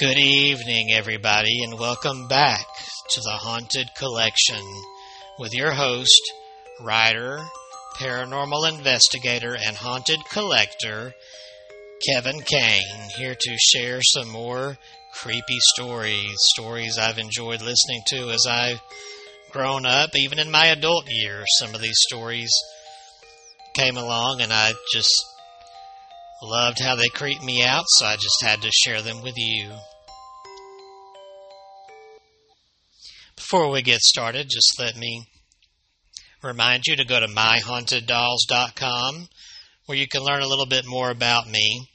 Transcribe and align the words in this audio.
Good 0.00 0.16
evening, 0.16 0.92
everybody, 0.92 1.62
and 1.62 1.78
welcome 1.78 2.26
back 2.26 2.64
to 3.10 3.20
the 3.20 3.32
Haunted 3.32 3.90
Collection 3.98 4.64
with 5.38 5.52
your 5.52 5.72
host, 5.72 6.22
writer, 6.80 7.38
paranormal 7.98 8.66
investigator, 8.66 9.54
and 9.54 9.76
haunted 9.76 10.20
collector, 10.30 11.12
Kevin 12.08 12.40
Kane, 12.40 13.10
here 13.18 13.34
to 13.38 13.56
share 13.58 14.00
some 14.00 14.30
more 14.30 14.78
creepy 15.12 15.58
stories, 15.74 16.34
stories 16.54 16.96
I've 16.96 17.18
enjoyed 17.18 17.60
listening 17.60 18.00
to 18.06 18.30
as 18.30 18.46
I've 18.48 18.80
grown 19.50 19.84
up, 19.84 20.16
even 20.16 20.38
in 20.38 20.50
my 20.50 20.68
adult 20.68 21.10
years. 21.10 21.44
Some 21.58 21.74
of 21.74 21.82
these 21.82 22.00
stories 22.08 22.50
came 23.74 23.98
along 23.98 24.40
and 24.40 24.50
I 24.50 24.72
just 24.94 25.12
loved 26.42 26.80
how 26.80 26.96
they 26.96 27.08
creeped 27.08 27.44
me 27.44 27.62
out, 27.62 27.84
so 27.86 28.06
I 28.06 28.14
just 28.14 28.42
had 28.42 28.62
to 28.62 28.70
share 28.72 29.02
them 29.02 29.20
with 29.20 29.34
you. 29.36 29.72
Before 33.50 33.72
we 33.72 33.82
get 33.82 33.98
started, 33.98 34.48
just 34.48 34.78
let 34.78 34.96
me 34.96 35.24
remind 36.40 36.86
you 36.86 36.94
to 36.94 37.04
go 37.04 37.18
to 37.18 37.26
myhauntedDolls.com 37.26 39.28
where 39.86 39.98
you 39.98 40.06
can 40.06 40.22
learn 40.22 40.42
a 40.42 40.46
little 40.46 40.66
bit 40.66 40.86
more 40.86 41.10
about 41.10 41.48
me. 41.48 41.88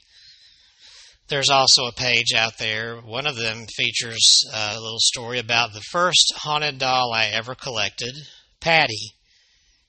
There's 1.28 1.48
also 1.48 1.86
a 1.86 1.92
page 1.92 2.34
out 2.36 2.58
there. 2.58 2.98
One 2.98 3.26
of 3.26 3.36
them 3.36 3.64
features 3.74 4.44
a 4.52 4.78
little 4.78 4.98
story 4.98 5.38
about 5.38 5.72
the 5.72 5.80
first 5.80 6.34
haunted 6.36 6.76
doll 6.76 7.14
I 7.14 7.28
ever 7.28 7.54
collected, 7.54 8.14
Patty. 8.60 9.14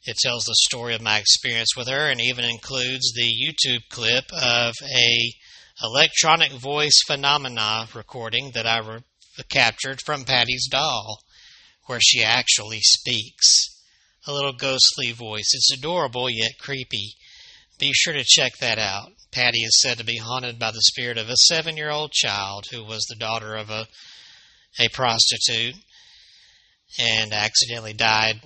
It 0.05 0.15
tells 0.23 0.45
the 0.45 0.55
story 0.69 0.95
of 0.95 1.01
my 1.01 1.17
experience 1.17 1.75
with 1.75 1.89
her 1.89 2.09
and 2.09 2.21
even 2.21 2.45
includes 2.45 3.11
the 3.13 3.29
YouTube 3.29 3.81
clip 3.89 4.31
of 4.31 4.73
a 4.95 5.33
electronic 5.83 6.53
voice 6.53 7.03
phenomena 7.05 7.89
recording 7.93 8.51
that 8.53 8.65
I 8.65 8.79
re- 8.79 9.03
captured 9.49 9.99
from 10.05 10.23
Patty's 10.23 10.69
doll, 10.71 11.19
where 11.87 11.99
she 12.01 12.23
actually 12.23 12.79
speaks. 12.81 13.43
A 14.27 14.33
little 14.33 14.53
ghostly 14.53 15.11
voice. 15.11 15.51
It's 15.53 15.73
adorable 15.73 16.29
yet 16.29 16.59
creepy. 16.59 17.15
Be 17.79 17.91
sure 17.93 18.13
to 18.13 18.23
check 18.25 18.57
that 18.59 18.77
out. 18.77 19.11
Patty 19.31 19.59
is 19.59 19.79
said 19.81 19.97
to 19.97 20.03
be 20.03 20.17
haunted 20.17 20.59
by 20.59 20.71
the 20.71 20.81
spirit 20.81 21.17
of 21.17 21.29
a 21.29 21.35
seven 21.35 21.77
year 21.77 21.89
old 21.89 22.11
child 22.11 22.65
who 22.71 22.83
was 22.83 23.05
the 23.05 23.15
daughter 23.15 23.55
of 23.55 23.69
a, 23.69 23.87
a 24.79 24.89
prostitute 24.89 25.75
and 26.99 27.33
accidentally 27.33 27.93
died 27.93 28.41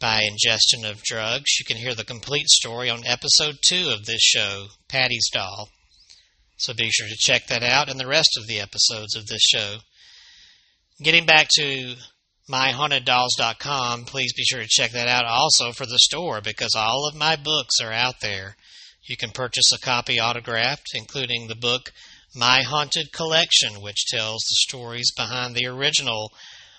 by 0.00 0.22
ingestion 0.22 0.84
of 0.84 1.02
drugs. 1.02 1.58
You 1.58 1.64
can 1.64 1.76
hear 1.76 1.94
the 1.94 2.04
complete 2.04 2.48
story 2.48 2.90
on 2.90 3.06
episode 3.06 3.58
two 3.64 3.90
of 3.90 4.04
this 4.04 4.20
show, 4.20 4.66
Patty's 4.88 5.30
Doll. 5.32 5.68
So 6.56 6.74
be 6.74 6.90
sure 6.90 7.08
to 7.08 7.16
check 7.16 7.46
that 7.46 7.62
out 7.62 7.88
and 7.88 7.98
the 7.98 8.06
rest 8.06 8.36
of 8.36 8.46
the 8.46 8.60
episodes 8.60 9.16
of 9.16 9.26
this 9.26 9.42
show. 9.42 9.76
Getting 11.02 11.24
back 11.24 11.48
to 11.58 11.94
myhauntedDolls.com, 12.52 14.04
please 14.04 14.34
be 14.34 14.44
sure 14.44 14.60
to 14.60 14.68
check 14.68 14.92
that 14.92 15.08
out 15.08 15.24
also 15.24 15.72
for 15.72 15.86
the 15.86 15.98
store 15.98 16.40
because 16.42 16.74
all 16.76 17.08
of 17.08 17.16
my 17.16 17.34
books 17.34 17.80
are 17.82 17.92
out 17.92 18.16
there. 18.20 18.56
You 19.04 19.16
can 19.16 19.30
purchase 19.30 19.72
a 19.72 19.80
copy 19.80 20.20
autographed, 20.20 20.90
including 20.94 21.48
the 21.48 21.56
book 21.56 21.90
My 22.34 22.62
Haunted 22.62 23.12
Collection, 23.12 23.80
which 23.80 24.06
tells 24.06 24.42
the 24.42 24.68
stories 24.68 25.10
behind 25.16 25.54
the 25.54 25.66
original 25.66 26.30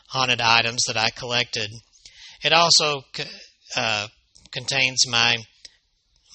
haunted 0.10 0.40
items 0.40 0.84
that 0.88 0.98
I 0.98 1.10
collected. 1.10 1.72
It 2.44 2.54
also 2.54 3.02
uh, 3.76 4.08
contains 4.52 5.08
my 5.08 5.38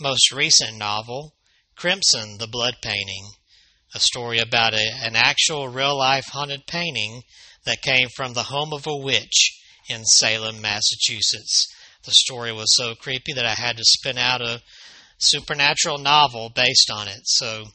most 0.01 0.33
recent 0.33 0.77
novel, 0.77 1.35
Crimson, 1.77 2.39
the 2.39 2.49
Blood 2.49 2.75
Painting, 2.83 3.31
a 3.95 4.01
story 4.01 4.39
about 4.39 4.75
a, 4.75 4.91
an 5.03 5.15
actual 5.15 5.69
real 5.69 5.97
life 5.97 6.27
haunted 6.33 6.67
painting 6.67 7.23
that 7.69 7.83
came 7.83 8.09
from 8.09 8.33
the 8.33 8.45
home 8.45 8.73
of 8.73 8.87
a 8.87 8.97
witch 8.97 9.61
in 9.91 10.03
Salem, 10.03 10.63
Massachusetts. 10.63 11.69
The 12.03 12.13
story 12.13 12.51
was 12.51 12.75
so 12.75 12.95
creepy 12.95 13.35
that 13.35 13.45
I 13.45 13.53
had 13.53 13.77
to 13.77 13.85
spin 13.85 14.17
out 14.17 14.41
a 14.41 14.63
supernatural 15.19 15.99
novel 15.99 16.51
based 16.55 16.91
on 16.91 17.09
it, 17.09 17.21
so 17.25 17.67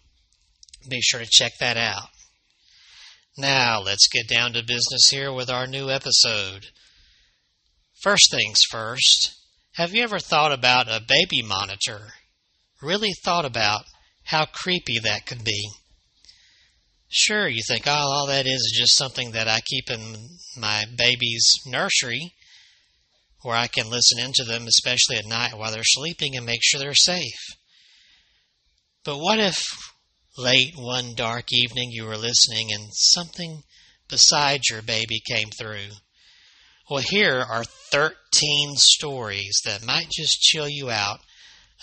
be 0.89 0.99
sure 0.99 1.19
to 1.19 1.27
check 1.29 1.51
that 1.59 1.77
out. 1.77 2.09
Now, 3.37 3.81
let's 3.81 4.07
get 4.07 4.27
down 4.27 4.53
to 4.53 4.63
business 4.63 5.09
here 5.11 5.31
with 5.31 5.51
our 5.51 5.67
new 5.67 5.91
episode. 5.91 6.65
First 8.01 8.31
things 8.31 8.61
first, 8.71 9.35
have 9.75 9.93
you 9.93 10.01
ever 10.01 10.17
thought 10.17 10.51
about 10.51 10.87
a 10.87 11.01
baby 11.07 11.43
monitor? 11.43 12.13
Really 12.81 13.13
thought 13.23 13.45
about 13.45 13.83
how 14.25 14.45
creepy 14.45 14.97
that 14.97 15.27
could 15.27 15.43
be? 15.43 15.69
Sure, 17.15 17.47
you 17.47 17.61
think, 17.67 17.83
oh, 17.85 17.91
all 17.91 18.25
that 18.25 18.47
is 18.47 18.53
is 18.53 18.75
just 18.75 18.97
something 18.97 19.33
that 19.33 19.47
I 19.47 19.59
keep 19.59 19.91
in 19.91 20.39
my 20.57 20.85
baby's 20.97 21.47
nursery 21.67 22.33
where 23.43 23.55
I 23.55 23.67
can 23.67 23.87
listen 23.87 24.17
into 24.17 24.43
them, 24.43 24.65
especially 24.65 25.17
at 25.17 25.27
night 25.27 25.55
while 25.55 25.71
they're 25.71 25.83
sleeping, 25.83 26.35
and 26.35 26.43
make 26.43 26.61
sure 26.63 26.79
they're 26.79 26.95
safe. 26.95 27.55
But 29.03 29.19
what 29.19 29.37
if 29.37 29.63
late 30.39 30.73
one 30.75 31.13
dark 31.15 31.53
evening 31.53 31.91
you 31.91 32.05
were 32.05 32.17
listening 32.17 32.73
and 32.73 32.89
something 32.93 33.61
besides 34.09 34.71
your 34.71 34.81
baby 34.81 35.21
came 35.29 35.49
through? 35.49 35.91
Well, 36.89 37.03
here 37.07 37.45
are 37.47 37.63
13 37.91 38.73
stories 38.77 39.61
that 39.65 39.85
might 39.85 40.09
just 40.09 40.41
chill 40.41 40.67
you 40.67 40.89
out 40.89 41.19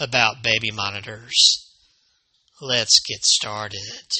about 0.00 0.42
baby 0.42 0.72
monitors. 0.72 1.68
Let's 2.60 2.98
get 3.06 3.22
started. 3.22 4.10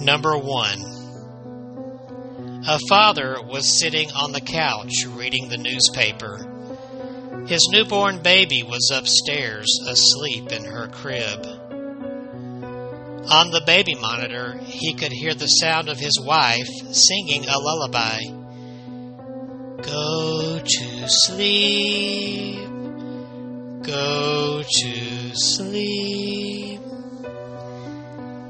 Number 0.00 0.36
one. 0.38 0.80
A 2.66 2.78
father 2.88 3.38
was 3.42 3.78
sitting 3.78 4.10
on 4.12 4.32
the 4.32 4.40
couch 4.40 5.06
reading 5.06 5.48
the 5.48 5.56
newspaper. 5.56 7.44
His 7.46 7.68
newborn 7.70 8.22
baby 8.22 8.62
was 8.62 8.92
upstairs 8.94 9.66
asleep 9.86 10.52
in 10.52 10.64
her 10.64 10.88
crib. 10.88 11.46
On 13.30 13.50
the 13.50 13.62
baby 13.66 13.94
monitor, 13.94 14.58
he 14.64 14.94
could 14.94 15.12
hear 15.12 15.34
the 15.34 15.46
sound 15.46 15.88
of 15.88 15.98
his 15.98 16.18
wife 16.20 16.68
singing 16.92 17.46
a 17.46 17.58
lullaby. 17.58 18.20
Go 19.82 20.60
to 20.64 21.08
sleep, 21.08 22.68
go 23.82 24.62
to 24.62 25.30
sleep. 25.34 26.80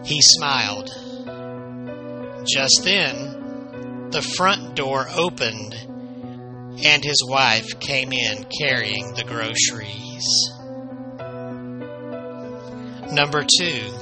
He 0.09 0.23
smiled. 0.23 0.89
Just 2.47 2.81
then, 2.83 4.09
the 4.11 4.23
front 4.23 4.75
door 4.75 5.07
opened 5.15 5.75
and 6.83 7.05
his 7.05 7.23
wife 7.29 7.79
came 7.79 8.15
in 8.15 8.47
carrying 8.59 9.13
the 9.13 9.25
groceries. 9.25 10.25
Number 13.13 13.45
two. 13.45 13.93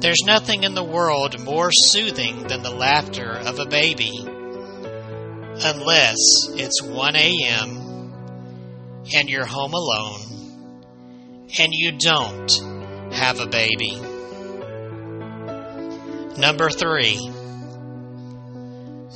There's 0.00 0.24
nothing 0.26 0.64
in 0.64 0.74
the 0.74 0.82
world 0.82 1.38
more 1.38 1.70
soothing 1.70 2.48
than 2.48 2.64
the 2.64 2.74
laughter 2.74 3.30
of 3.30 3.60
a 3.60 3.66
baby. 3.66 4.26
Unless 4.26 6.18
it's 6.48 6.82
1 6.82 7.14
a.m. 7.14 9.04
and 9.14 9.30
you're 9.30 9.46
home 9.46 9.72
alone 9.72 10.34
and 11.60 11.72
you 11.72 11.92
don't 11.92 12.73
have 13.14 13.40
a 13.40 13.46
baby. 13.46 13.96
Number 16.36 16.68
three. 16.68 17.30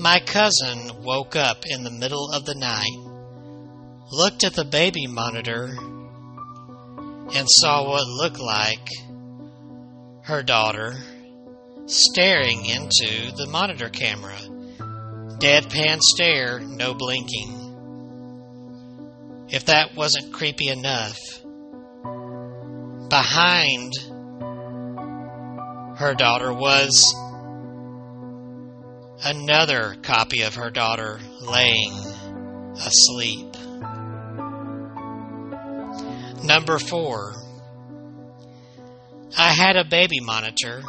My 0.01 0.21
cousin 0.21 1.03
woke 1.03 1.35
up 1.35 1.65
in 1.67 1.83
the 1.83 1.91
middle 1.91 2.31
of 2.33 2.45
the 2.45 2.55
night, 2.55 2.97
looked 4.13 4.45
at 4.45 4.55
the 4.55 4.65
baby 4.65 5.09
monitor, 5.09 5.77
and 7.35 7.47
saw 7.49 7.89
what 7.89 8.07
looked 8.07 8.39
like 8.39 8.89
her 10.23 10.45
daughter, 10.45 10.95
staring 11.87 12.67
into 12.67 13.33
the 13.37 13.47
monitor 13.47 13.89
camera. 13.89 14.39
Deadpan 15.39 15.99
stare, 16.01 16.61
no 16.61 16.95
blinking. 16.95 17.55
If 19.49 19.65
that 19.65 19.97
wasn't 19.97 20.33
creepy 20.33 20.69
enough, 20.69 21.19
behind 23.09 23.93
her 25.99 26.15
daughter 26.15 26.53
was 26.53 27.15
another 29.25 29.97
copy 30.03 30.43
of 30.43 30.55
her 30.55 30.71
daughter 30.71 31.19
laying 31.41 31.93
asleep. 32.77 33.55
Number 36.45 36.79
four. 36.79 37.35
I 39.37 39.53
had 39.53 39.77
a 39.77 39.85
baby 39.85 40.21
monitor 40.21 40.83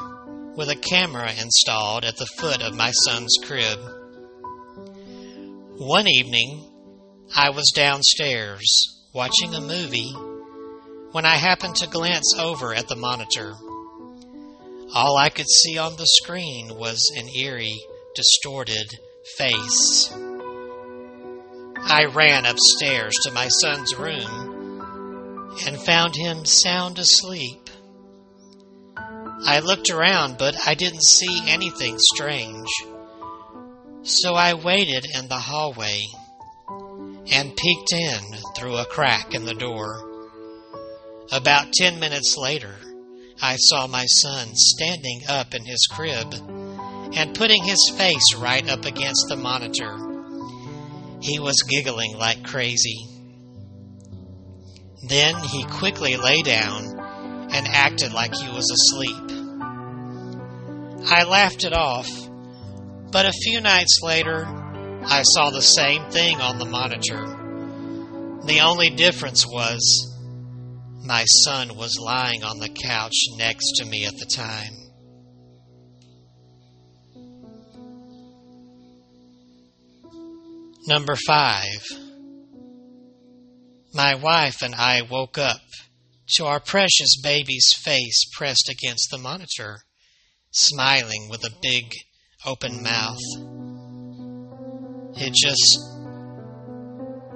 with 0.56 0.70
a 0.70 0.76
camera 0.76 1.32
installed 1.32 2.06
at 2.06 2.18
the 2.18 2.26
foot 2.26 2.62
of 2.62 2.76
my 2.76 2.92
son's 2.92 3.36
crib. 3.44 3.80
One 5.78 6.08
evening, 6.08 6.66
I 7.36 7.50
was 7.50 7.72
downstairs 7.74 8.64
watching 9.14 9.56
a 9.56 9.62
movie 9.62 10.14
when 11.12 11.26
I 11.26 11.36
happened 11.36 11.76
to 11.78 11.88
glance 11.88 12.34
over 12.38 12.74
at 12.74 12.88
the 12.88 12.96
monitor. 12.96 13.56
All 14.94 15.18
I 15.18 15.30
could 15.30 15.50
see 15.50 15.78
on 15.78 15.96
the 15.96 16.06
screen 16.06 16.76
was 16.78 17.12
an 17.16 17.30
eerie, 17.30 17.80
distorted 18.16 18.88
face. 19.38 20.12
I 21.78 22.06
ran 22.06 22.46
upstairs 22.46 23.16
to 23.24 23.32
my 23.32 23.48
son's 23.48 23.96
room 23.96 25.52
and 25.66 25.80
found 25.80 26.16
him 26.16 26.46
sound 26.46 27.00
asleep. 27.00 27.70
I 28.98 29.62
looked 29.64 29.90
around, 29.90 30.38
but 30.38 30.56
I 30.68 30.76
didn't 30.76 31.04
see 31.04 31.44
anything 31.48 31.98
strange. 31.98 32.70
So 34.04 34.36
I 34.36 34.54
waited 34.54 35.06
in 35.16 35.28
the 35.28 35.38
hallway 35.38 36.04
and 37.32 37.56
peeked 37.56 37.94
in 37.94 38.22
through 38.56 38.78
a 38.78 38.86
crack 38.86 39.34
in 39.34 39.46
the 39.46 39.54
door. 39.54 40.09
About 41.32 41.72
ten 41.74 42.00
minutes 42.00 42.36
later, 42.38 42.76
I 43.40 43.56
saw 43.58 43.86
my 43.86 44.06
son 44.06 44.48
standing 44.56 45.22
up 45.30 45.54
in 45.54 45.64
his 45.64 45.88
crib 45.92 46.34
and 47.14 47.36
putting 47.36 47.64
his 47.64 47.94
face 47.96 48.36
right 48.36 48.68
up 48.68 48.86
against 48.86 49.28
the 49.30 49.36
monitor. 49.36 49.96
He 51.22 51.38
was 51.38 51.62
giggling 51.70 52.18
like 52.18 52.44
crazy. 52.44 52.98
Then 55.08 55.36
he 55.36 55.66
quickly 55.66 56.18
lay 56.18 56.42
down 56.42 57.00
and 57.52 57.68
acted 57.68 58.12
like 58.12 58.34
he 58.34 58.52
was 58.52 58.70
asleep. 58.72 59.32
I 61.12 61.26
laughed 61.26 61.64
it 61.64 61.74
off, 61.74 62.10
but 63.12 63.28
a 63.28 63.32
few 63.32 63.62
nights 63.62 64.00
later, 64.02 64.46
I 65.06 65.22
saw 65.22 65.52
the 65.52 65.62
same 65.62 66.10
thing 66.10 66.42
on 66.42 66.58
the 66.58 66.66
monitor. 66.66 67.24
The 68.46 68.62
only 68.62 68.90
difference 68.90 69.46
was 69.46 70.09
my 71.04 71.24
son 71.26 71.76
was 71.76 72.00
lying 72.00 72.44
on 72.44 72.60
the 72.60 72.70
couch 72.70 73.16
next 73.38 73.74
to 73.78 73.86
me 73.86 74.06
at 74.06 74.18
the 74.18 74.26
time. 74.26 74.74
Number 80.88 81.16
five. 81.28 81.86
My 83.94 84.16
wife 84.16 84.62
and 84.62 84.76
I 84.76 85.02
woke 85.02 85.38
up 85.38 85.62
to 86.34 86.46
our 86.46 86.60
precious 86.60 87.20
baby's 87.22 87.70
face 87.76 88.24
pressed 88.36 88.70
against 88.70 89.10
the 89.10 89.18
monitor, 89.18 89.80
smiling 90.52 91.28
with 91.30 91.44
a 91.44 91.56
big 91.62 91.94
open 92.46 92.84
mouth. 92.84 93.18
It 95.16 95.34
just 95.34 95.80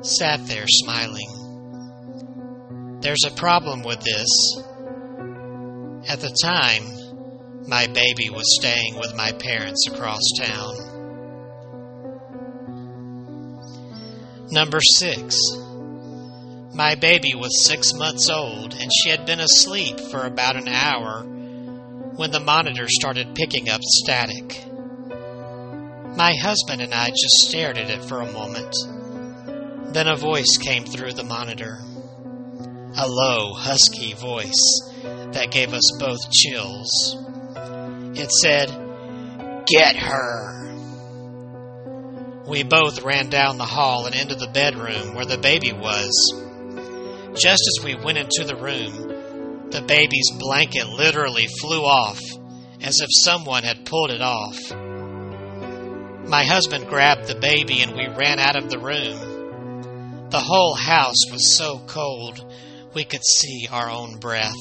sat 0.01 0.45
there 0.48 0.68
smiling. 0.68 1.33
There's 3.04 3.26
a 3.26 3.32
problem 3.32 3.84
with 3.84 4.00
this. 4.00 4.30
At 6.08 6.22
the 6.22 6.34
time, 6.42 7.68
my 7.68 7.88
baby 7.88 8.30
was 8.30 8.56
staying 8.58 8.96
with 8.98 9.14
my 9.14 9.34
parents 9.34 9.90
across 9.90 10.22
town. 10.40 10.76
Number 14.52 14.80
six. 14.80 15.38
My 16.74 16.96
baby 16.96 17.36
was 17.36 17.66
six 17.66 17.94
months 17.94 18.30
old 18.30 18.74
and 18.74 18.90
she 18.94 19.10
had 19.10 19.26
been 19.26 19.42
asleep 19.42 20.00
for 20.00 20.26
about 20.26 20.56
an 20.56 20.70
hour 20.70 21.24
when 22.16 22.32
the 22.32 22.40
monitor 22.40 22.88
started 22.88 23.36
picking 23.36 23.68
up 23.68 23.82
static. 23.84 24.64
My 26.16 26.34
husband 26.36 26.82
and 26.82 26.94
I 26.94 27.10
just 27.10 27.50
stared 27.50 27.78
at 27.78 27.90
it 27.90 28.06
for 28.06 28.22
a 28.22 28.32
moment. 28.32 28.74
Then 29.94 30.08
a 30.08 30.16
voice 30.16 30.58
came 30.58 30.86
through 30.86 31.12
the 31.12 31.26
monitor. 31.26 31.80
A 32.95 33.07
low, 33.07 33.54
husky 33.54 34.13
voice 34.13 34.92
that 35.31 35.50
gave 35.50 35.74
us 35.74 35.98
both 36.00 36.31
chills. 36.31 37.18
It 38.16 38.31
said, 38.31 38.69
Get 39.66 39.95
her! 39.95 40.54
We 42.48 42.62
both 42.62 43.01
ran 43.01 43.30
down 43.30 43.57
the 43.57 43.66
hall 43.66 44.06
and 44.06 44.13
into 44.13 44.36
the 44.36 44.51
bedroom 44.54 45.16
where 45.16 45.25
the 45.25 45.40
baby 45.40 45.74
was. 45.74 46.12
Just 47.36 47.63
as 47.68 47.84
we 47.84 47.95
went 47.95 48.19
into 48.19 48.44
the 48.44 48.56
room, 48.56 49.72
the 49.72 49.81
baby's 49.81 50.30
blanket 50.38 50.88
literally 50.88 51.48
flew 51.48 51.81
off 51.81 52.19
as 52.80 53.00
if 53.00 53.10
someone 53.10 53.63
had 53.63 53.86
pulled 53.86 54.12
it 54.12 54.22
off. 54.22 54.60
My 56.28 56.44
husband 56.44 56.88
grabbed 56.88 57.28
the 57.28 57.39
baby 57.39 57.81
and 57.81 57.96
we 57.96 58.07
ran 58.07 58.38
out 58.38 58.56
of 58.56 58.69
the 58.69 58.78
room. 58.78 60.30
The 60.30 60.39
whole 60.39 60.75
house 60.75 61.31
was 61.31 61.56
so 61.56 61.80
cold 61.88 62.46
we 62.94 63.04
could 63.04 63.24
see 63.25 63.68
our 63.72 63.90
own 63.90 64.19
breath. 64.19 64.56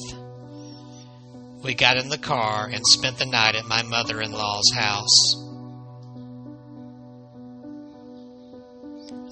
We 1.63 1.73
got 1.73 1.97
in 1.97 2.09
the 2.09 2.17
car 2.17 2.69
and 2.71 2.81
spent 2.85 3.17
the 3.17 3.25
night 3.25 3.55
at 3.55 3.65
my 3.65 3.83
mother 3.83 4.21
in 4.21 4.31
law's 4.31 4.71
house. 4.75 5.35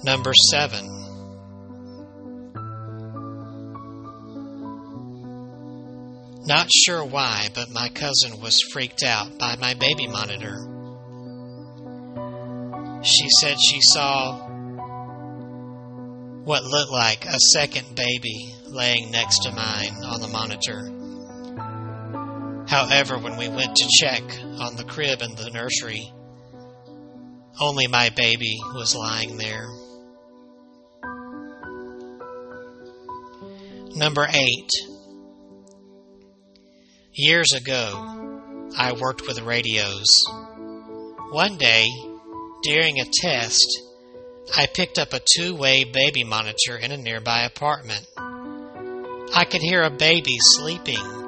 Number 0.04 0.32
seven. 0.50 0.88
Not 6.44 6.68
sure 6.72 7.04
why, 7.04 7.48
but 7.54 7.70
my 7.70 7.88
cousin 7.88 8.40
was 8.40 8.58
freaked 8.72 9.04
out 9.04 9.38
by 9.38 9.56
my 9.56 9.74
baby 9.74 10.08
monitor. 10.08 10.56
She 13.04 13.28
said 13.40 13.58
she 13.60 13.80
saw 13.80 14.51
what 16.44 16.64
looked 16.64 16.90
like 16.90 17.24
a 17.24 17.38
second 17.52 17.94
baby 17.94 18.54
laying 18.66 19.10
next 19.10 19.40
to 19.40 19.52
mine 19.52 19.94
on 20.04 20.20
the 20.20 20.28
monitor. 20.28 20.90
However, 22.68 23.18
when 23.18 23.36
we 23.36 23.48
went 23.48 23.76
to 23.76 23.88
check 24.00 24.22
on 24.58 24.76
the 24.76 24.84
crib 24.84 25.22
in 25.22 25.34
the 25.34 25.50
nursery, 25.50 26.12
only 27.60 27.86
my 27.86 28.10
baby 28.10 28.56
was 28.74 28.94
lying 28.96 29.36
there. 29.36 29.68
Number 33.94 34.26
eight. 34.32 34.70
Years 37.12 37.52
ago, 37.52 38.70
I 38.76 38.92
worked 38.92 39.26
with 39.26 39.42
radios. 39.42 40.06
One 41.30 41.58
day, 41.58 41.84
during 42.62 43.00
a 43.00 43.04
test, 43.04 43.66
I 44.54 44.66
picked 44.66 44.98
up 44.98 45.12
a 45.12 45.20
two 45.36 45.54
way 45.54 45.84
baby 45.84 46.24
monitor 46.24 46.76
in 46.76 46.92
a 46.92 46.96
nearby 46.96 47.42
apartment. 47.42 48.06
I 49.34 49.46
could 49.48 49.62
hear 49.62 49.82
a 49.82 49.90
baby 49.90 50.36
sleeping 50.40 51.22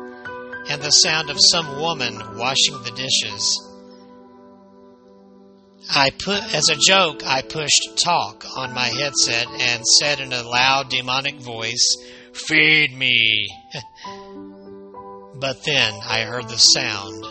and 0.69 0.83
the 0.83 0.91
sound 0.91 1.31
of 1.31 1.37
some 1.41 1.79
woman 1.81 2.37
washing 2.37 2.83
the 2.83 2.91
dishes. 2.91 3.71
I 5.91 6.11
put, 6.11 6.43
as 6.55 6.69
a 6.71 6.77
joke, 6.77 7.23
I 7.25 7.43
pushed 7.43 7.99
talk 8.03 8.45
on 8.57 8.75
my 8.75 8.87
headset 8.87 9.47
and 9.49 9.85
said 9.87 10.21
in 10.21 10.33
a 10.33 10.43
loud 10.43 10.89
demonic 10.89 11.37
voice, 11.37 11.97
Feed 12.33 12.97
me! 12.97 13.49
but 15.35 15.63
then 15.65 15.95
I 16.03 16.23
heard 16.23 16.49
the 16.49 16.57
sound 16.57 17.25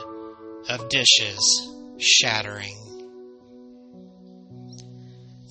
of 0.70 0.90
dishes 0.90 1.72
shattering. 1.98 2.83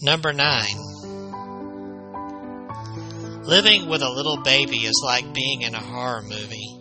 Number 0.02 0.32
nine. 0.32 0.76
Living 3.44 3.88
with 3.88 4.02
a 4.02 4.10
little 4.10 4.42
baby 4.42 4.78
is 4.78 5.00
like 5.04 5.32
being 5.32 5.62
in 5.62 5.76
a 5.76 5.80
horror 5.80 6.22
movie. 6.22 6.76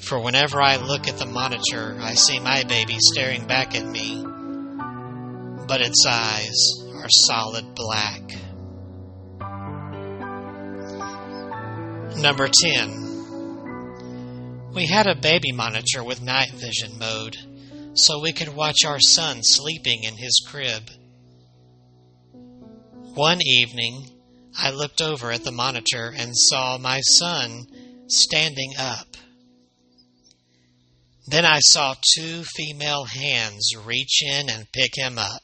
For 0.00 0.20
whenever 0.20 0.60
I 0.60 0.74
look 0.76 1.06
at 1.06 1.18
the 1.18 1.26
monitor, 1.26 1.96
I 2.00 2.14
see 2.14 2.40
my 2.40 2.64
baby 2.64 2.96
staring 2.98 3.46
back 3.46 3.76
at 3.76 3.86
me, 3.86 4.26
but 5.68 5.80
its 5.80 6.04
eyes 6.04 6.58
are 6.94 7.08
solid 7.10 7.76
black. 7.76 8.22
Number 12.18 12.48
10. 12.48 14.72
We 14.74 14.86
had 14.86 15.06
a 15.06 15.14
baby 15.14 15.52
monitor 15.52 16.02
with 16.02 16.22
night 16.22 16.50
vision 16.50 16.98
mode, 16.98 17.36
so 17.96 18.20
we 18.20 18.32
could 18.32 18.54
watch 18.54 18.84
our 18.86 19.00
son 19.00 19.40
sleeping 19.42 20.04
in 20.04 20.16
his 20.16 20.44
crib. 20.46 20.90
One 23.14 23.40
evening, 23.42 24.10
I 24.58 24.70
looked 24.70 25.00
over 25.00 25.32
at 25.32 25.44
the 25.44 25.50
monitor 25.50 26.12
and 26.14 26.32
saw 26.34 26.76
my 26.78 27.00
son 27.00 27.66
standing 28.08 28.74
up. 28.78 29.16
Then 31.26 31.44
I 31.44 31.58
saw 31.60 31.94
two 32.14 32.44
female 32.44 33.04
hands 33.04 33.70
reach 33.84 34.22
in 34.22 34.48
and 34.48 34.70
pick 34.72 34.94
him 34.94 35.18
up. 35.18 35.42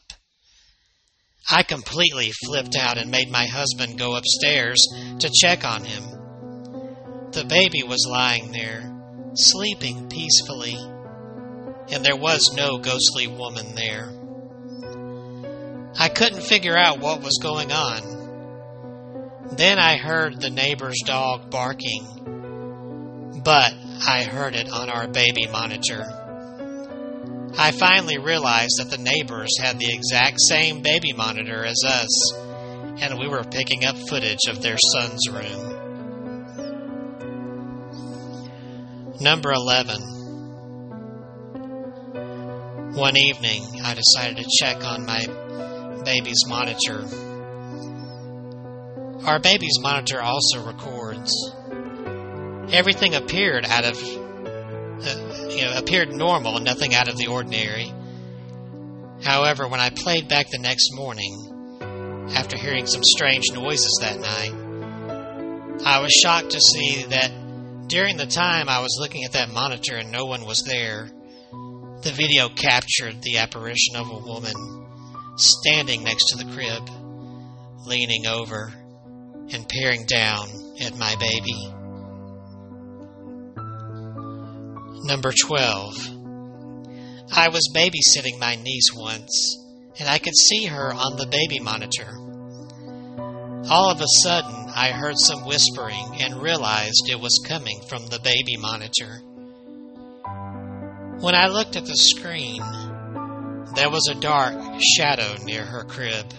I 1.51 1.63
completely 1.63 2.31
flipped 2.45 2.77
out 2.77 2.99
and 2.99 3.11
made 3.11 3.31
my 3.31 3.47
husband 3.47 3.99
go 3.99 4.15
upstairs 4.15 4.79
to 5.19 5.31
check 5.35 5.65
on 5.65 5.85
him. 5.85 6.05
The 7.33 7.45
baby 7.49 7.83
was 7.83 8.07
lying 8.09 8.53
there, 8.53 8.95
sleeping 9.35 10.09
peacefully, 10.09 10.77
and 11.91 12.05
there 12.05 12.17
was 12.17 12.55
no 12.57 12.79
ghostly 12.79 13.27
woman 13.27 13.75
there. 13.75 14.11
I 15.99 16.09
couldn't 16.09 16.43
figure 16.43 16.77
out 16.77 17.01
what 17.01 17.23
was 17.23 17.39
going 17.43 17.73
on. 17.73 19.53
Then 19.57 19.79
I 19.79 19.97
heard 19.97 20.41
the 20.41 20.51
neighbor's 20.51 21.01
dog 21.05 21.51
barking, 21.51 23.41
but 23.45 23.75
I 24.07 24.23
heard 24.25 24.55
it 24.55 24.71
on 24.71 24.89
our 24.89 25.07
baby 25.07 25.47
monitor. 25.51 26.05
I 27.59 27.71
finally 27.73 28.17
realized 28.19 28.79
that 28.79 28.91
the 28.91 28.97
neighbors 28.97 29.59
had 29.61 29.79
the 29.79 29.93
exact 29.93 30.41
same 30.41 30.81
baby 30.81 31.13
monitor 31.13 31.65
as 31.65 31.85
us, 31.87 32.33
and 33.03 33.19
we 33.19 33.29
were 33.29 33.45
picking 33.45 33.85
up 33.85 33.97
footage 34.09 34.47
of 34.49 34.63
their 34.63 34.79
son's 34.79 35.29
room. 35.29 35.69
Number 39.21 39.53
11. 39.53 40.22
One 42.95 43.17
evening, 43.17 43.81
I 43.83 43.95
decided 43.95 44.37
to 44.37 44.51
check 44.59 44.85
on 44.85 45.07
my 45.07 45.25
baby's 46.05 46.45
monitor. 46.47 47.07
Our 49.27 49.39
baby's 49.39 49.79
monitor 49.81 50.21
also 50.21 50.63
records. 50.63 51.33
Everything 52.71 53.15
appeared 53.15 53.65
out 53.65 53.87
of, 53.87 53.97
uh, 53.97 55.49
you 55.49 55.65
know, 55.65 55.73
appeared 55.77 56.13
normal, 56.13 56.61
nothing 56.61 56.95
out 56.95 57.09
of 57.09 57.17
the 57.17 57.29
ordinary. 57.29 57.91
However, 59.25 59.69
when 59.69 59.81
I 59.81 59.89
played 59.89 60.29
back 60.29 60.51
the 60.51 60.59
next 60.59 60.91
morning, 60.93 62.29
after 62.35 62.59
hearing 62.59 62.87
some 62.87 63.03
strange 63.03 63.45
noises 63.55 64.01
that 64.03 64.21
night, 64.21 64.53
I 65.87 66.01
was 66.01 66.13
shocked 66.13 66.51
to 66.51 66.61
see 66.61 67.05
that 67.05 67.31
during 67.89 68.19
the 68.19 68.27
time 68.27 68.69
I 68.69 68.81
was 68.81 68.99
looking 69.01 69.25
at 69.25 69.33
that 69.33 69.49
monitor 69.49 69.97
and 69.97 70.13
no 70.13 70.27
one 70.27 70.45
was 70.45 70.63
there, 70.65 71.09
the 72.03 72.11
video 72.11 72.49
captured 72.49 73.23
the 73.23 73.39
apparition 73.39 73.95
of 73.97 74.11
a 74.11 74.19
woman 74.19 74.55
standing 75.37 76.03
next 76.03 76.25
to 76.27 76.37
the 76.37 76.53
crib, 76.53 76.89
leaning 77.87 78.27
over 78.27 78.73
and 79.53 79.69
peering 79.69 80.05
down 80.07 80.49
at 80.81 80.97
my 80.97 81.15
baby. 81.17 81.73
Number 85.05 85.33
12. 85.33 85.95
I 87.35 87.49
was 87.49 87.73
babysitting 87.75 88.39
my 88.39 88.57
niece 88.57 88.91
once, 88.95 89.59
and 89.99 90.09
I 90.09 90.19
could 90.19 90.37
see 90.37 90.67
her 90.67 90.93
on 90.93 91.17
the 91.17 91.27
baby 91.27 91.61
monitor. 91.61 92.11
All 93.71 93.91
of 93.91 94.01
a 94.01 94.07
sudden, 94.23 94.69
I 94.75 94.91
heard 94.91 95.19
some 95.19 95.47
whispering 95.47 96.21
and 96.21 96.43
realized 96.43 97.09
it 97.09 97.21
was 97.21 97.45
coming 97.47 97.81
from 97.89 98.07
the 98.07 98.19
baby 98.19 98.57
monitor. 98.59 99.23
When 101.21 101.35
I 101.35 101.47
looked 101.47 101.77
at 101.77 101.87
the 101.87 101.97
screen, 101.97 102.63
there 103.75 103.91
was 103.91 104.09
a 104.09 104.21
dark 104.21 104.55
shadow 104.97 105.37
near 105.45 105.65
her 105.65 105.85
crib. 105.85 106.33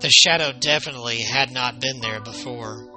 The 0.00 0.10
shadow 0.10 0.52
definitely 0.58 1.22
had 1.22 1.52
not 1.52 1.80
been 1.80 2.00
there 2.00 2.20
before. 2.20 2.88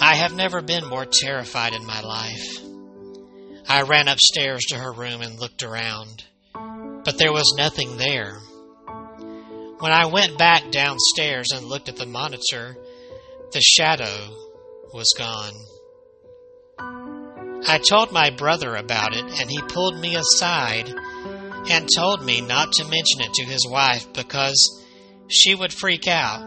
I 0.00 0.14
have 0.16 0.34
never 0.34 0.62
been 0.62 0.88
more 0.88 1.06
terrified 1.06 1.74
in 1.74 1.86
my 1.86 2.00
life. 2.00 2.58
I 3.68 3.82
ran 3.82 4.08
upstairs 4.08 4.62
to 4.68 4.78
her 4.78 4.92
room 4.92 5.22
and 5.22 5.38
looked 5.38 5.62
around, 5.62 6.24
but 7.04 7.18
there 7.18 7.32
was 7.32 7.54
nothing 7.56 7.96
there. 7.96 8.38
When 9.78 9.92
I 9.92 10.06
went 10.06 10.38
back 10.38 10.70
downstairs 10.70 11.48
and 11.52 11.66
looked 11.66 11.88
at 11.88 11.96
the 11.96 12.06
monitor, 12.06 12.76
the 13.52 13.60
shadow 13.60 14.28
was 14.92 15.12
gone. 15.16 15.54
I 17.66 17.78
told 17.78 18.12
my 18.12 18.30
brother 18.30 18.76
about 18.76 19.14
it, 19.14 19.24
and 19.24 19.50
he 19.50 19.60
pulled 19.62 19.98
me 19.98 20.16
aside 20.16 20.88
and 21.70 21.88
told 21.96 22.24
me 22.24 22.40
not 22.40 22.72
to 22.72 22.84
mention 22.84 23.20
it 23.20 23.32
to 23.34 23.44
his 23.44 23.66
wife 23.68 24.12
because 24.12 24.84
she 25.28 25.54
would 25.54 25.72
freak 25.72 26.08
out. 26.08 26.42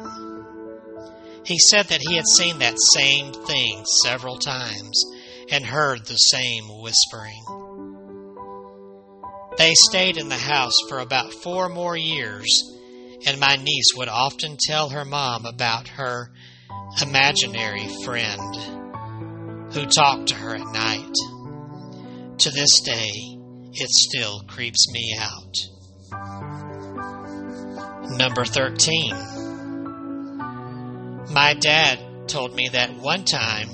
He 1.46 1.58
said 1.60 1.88
that 1.88 2.02
he 2.02 2.16
had 2.16 2.28
seen 2.28 2.60
that 2.60 2.78
same 2.94 3.32
thing 3.32 3.86
several 4.04 4.38
times 4.38 5.04
and 5.52 5.66
heard 5.66 6.06
the 6.06 6.16
same 6.16 6.64
whispering. 6.82 7.44
They 9.58 9.74
stayed 9.76 10.18
in 10.18 10.30
the 10.30 10.36
house 10.36 10.76
for 10.90 11.00
about 11.00 11.32
four 11.32 11.70
more 11.70 11.96
years 11.96 12.76
and 13.26 13.40
my 13.40 13.56
niece 13.56 13.94
would 13.96 14.10
often 14.10 14.58
tell 14.60 14.90
her 14.90 15.06
mom 15.06 15.46
about 15.46 15.88
her 15.88 16.32
imaginary 17.02 17.88
friend 18.04 18.85
who 19.72 19.86
talked 19.86 20.28
to 20.30 20.36
her 20.36 20.56
at 20.56 20.74
night. 20.74 21.14
To 22.40 22.52
this 22.52 22.82
day, 22.82 23.10
it 23.74 23.90
still 23.90 24.42
creeps 24.48 24.92
me 24.92 25.16
out. 25.20 25.56
Number 28.18 28.46
13. 28.46 29.16
My 31.32 31.54
dad 31.60 32.28
told 32.28 32.56
me 32.56 32.70
that 32.72 32.96
one 32.96 33.26
time 33.26 33.68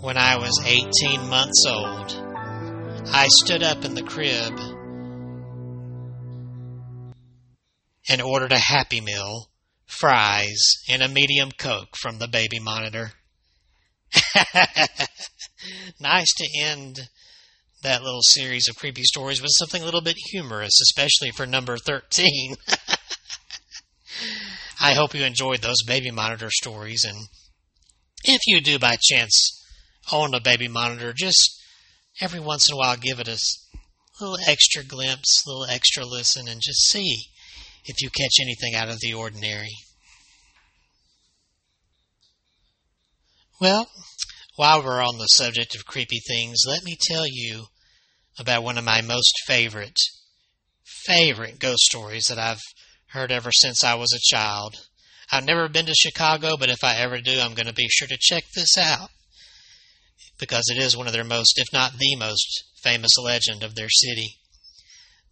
when 0.00 0.16
I 0.16 0.36
was 0.36 0.62
18 0.64 1.28
months 1.28 1.64
old, 1.66 2.12
I 3.12 3.28
stood 3.44 3.62
up 3.62 3.84
in 3.84 3.94
the 3.94 4.02
crib 4.02 4.58
and 8.08 8.22
ordered 8.22 8.52
a 8.52 8.58
Happy 8.58 9.00
Meal, 9.00 9.50
fries, 9.86 10.58
and 10.88 11.02
a 11.02 11.08
medium 11.08 11.50
Coke 11.50 11.96
from 12.00 12.18
the 12.18 12.28
baby 12.28 12.58
monitor. 12.58 13.12
nice 16.00 16.32
to 16.36 16.48
end 16.60 17.08
that 17.82 18.02
little 18.02 18.22
series 18.22 18.68
of 18.68 18.76
creepy 18.76 19.02
stories 19.02 19.40
with 19.40 19.52
something 19.56 19.82
a 19.82 19.84
little 19.84 20.00
bit 20.00 20.16
humorous, 20.30 20.80
especially 20.82 21.30
for 21.30 21.46
number 21.46 21.76
13. 21.76 22.56
I 24.80 24.94
hope 24.94 25.14
you 25.14 25.24
enjoyed 25.24 25.60
those 25.60 25.82
baby 25.86 26.10
monitor 26.10 26.50
stories, 26.50 27.04
and 27.04 27.16
if 28.24 28.40
you 28.46 28.60
do 28.60 28.78
by 28.78 28.96
chance 29.00 29.64
own 30.12 30.34
a 30.34 30.40
baby 30.40 30.68
monitor, 30.68 31.12
just 31.12 31.60
every 32.20 32.40
once 32.40 32.68
in 32.68 32.74
a 32.74 32.78
while 32.78 32.96
give 32.96 33.20
it 33.20 33.28
a 33.28 33.38
little 34.20 34.38
extra 34.46 34.82
glimpse, 34.84 35.44
a 35.44 35.50
little 35.50 35.66
extra 35.66 36.04
listen, 36.04 36.48
and 36.48 36.60
just 36.60 36.88
see 36.88 37.26
if 37.84 38.00
you 38.00 38.10
catch 38.10 38.36
anything 38.40 38.74
out 38.74 38.88
of 38.88 39.00
the 39.00 39.14
ordinary. 39.14 39.74
Well, 43.60 43.90
while 44.54 44.84
we're 44.84 45.02
on 45.02 45.18
the 45.18 45.26
subject 45.26 45.74
of 45.74 45.84
creepy 45.84 46.20
things, 46.28 46.62
let 46.64 46.84
me 46.84 46.96
tell 47.00 47.24
you 47.26 47.64
about 48.38 48.62
one 48.62 48.78
of 48.78 48.84
my 48.84 49.00
most 49.00 49.34
favorite, 49.46 49.96
favorite 50.84 51.58
ghost 51.58 51.80
stories 51.80 52.26
that 52.26 52.38
I've 52.38 52.60
heard 53.08 53.32
ever 53.32 53.50
since 53.50 53.82
I 53.82 53.94
was 53.94 54.12
a 54.12 54.34
child. 54.34 54.76
I've 55.32 55.44
never 55.44 55.68
been 55.68 55.86
to 55.86 55.94
Chicago, 55.94 56.56
but 56.56 56.70
if 56.70 56.84
I 56.84 56.98
ever 56.98 57.20
do, 57.20 57.40
I'm 57.40 57.54
going 57.54 57.66
to 57.66 57.72
be 57.72 57.88
sure 57.88 58.06
to 58.06 58.16
check 58.20 58.44
this 58.54 58.78
out 58.78 59.10
because 60.38 60.64
it 60.68 60.78
is 60.78 60.96
one 60.96 61.08
of 61.08 61.12
their 61.12 61.24
most, 61.24 61.54
if 61.56 61.66
not 61.72 61.98
the 61.98 62.14
most, 62.14 62.64
famous 62.80 63.18
legend 63.20 63.64
of 63.64 63.74
their 63.74 63.90
city. 63.90 64.36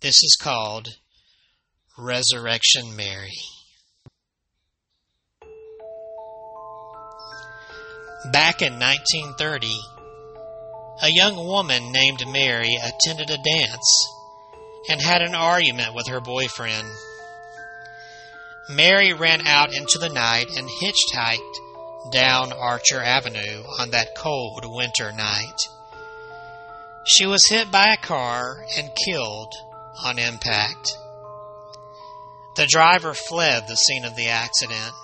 This 0.00 0.16
is 0.24 0.36
called 0.40 0.88
Resurrection 1.96 2.96
Mary. 2.96 3.38
Back 8.32 8.60
in 8.60 8.78
1930, 8.80 9.70
a 11.02 11.08
young 11.10 11.36
woman 11.36 11.92
named 11.92 12.26
Mary 12.26 12.76
attended 12.76 13.30
a 13.30 13.38
dance 13.38 14.12
and 14.88 15.00
had 15.00 15.22
an 15.22 15.34
argument 15.34 15.94
with 15.94 16.08
her 16.08 16.20
boyfriend. 16.20 16.88
Mary 18.68 19.12
ran 19.12 19.46
out 19.46 19.72
into 19.72 19.98
the 19.98 20.08
night 20.08 20.46
and 20.56 20.68
hitchhiked 20.68 22.10
down 22.10 22.52
Archer 22.52 23.00
Avenue 23.00 23.62
on 23.78 23.90
that 23.90 24.16
cold 24.16 24.64
winter 24.64 25.12
night. 25.12 25.60
She 27.04 27.26
was 27.26 27.46
hit 27.48 27.70
by 27.70 27.92
a 27.92 28.06
car 28.06 28.64
and 28.76 28.90
killed 29.06 29.52
on 30.04 30.18
impact. 30.18 30.96
The 32.56 32.66
driver 32.66 33.14
fled 33.14 33.68
the 33.68 33.76
scene 33.76 34.04
of 34.04 34.16
the 34.16 34.28
accident. 34.28 34.94